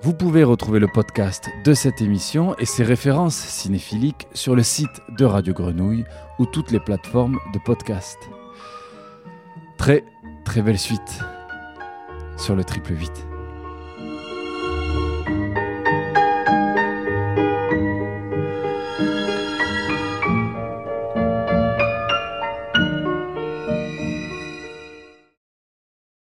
[0.00, 5.02] Vous pouvez retrouver le podcast de cette émission et ses références cinéphiliques sur le site
[5.18, 6.06] de Radio Grenouille
[6.38, 8.16] ou toutes les plateformes de podcast.
[9.76, 10.04] Très
[10.46, 11.20] très belle suite
[12.38, 13.33] sur le triple 8.